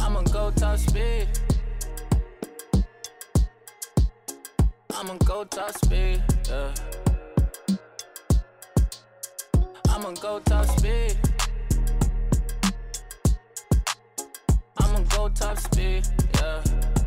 [0.00, 1.28] I'ma go top speed.
[4.94, 6.72] I'ma go top speed, yeah.
[9.88, 11.16] I'ma go top speed.
[14.80, 16.97] I'ma go top speed, yeah.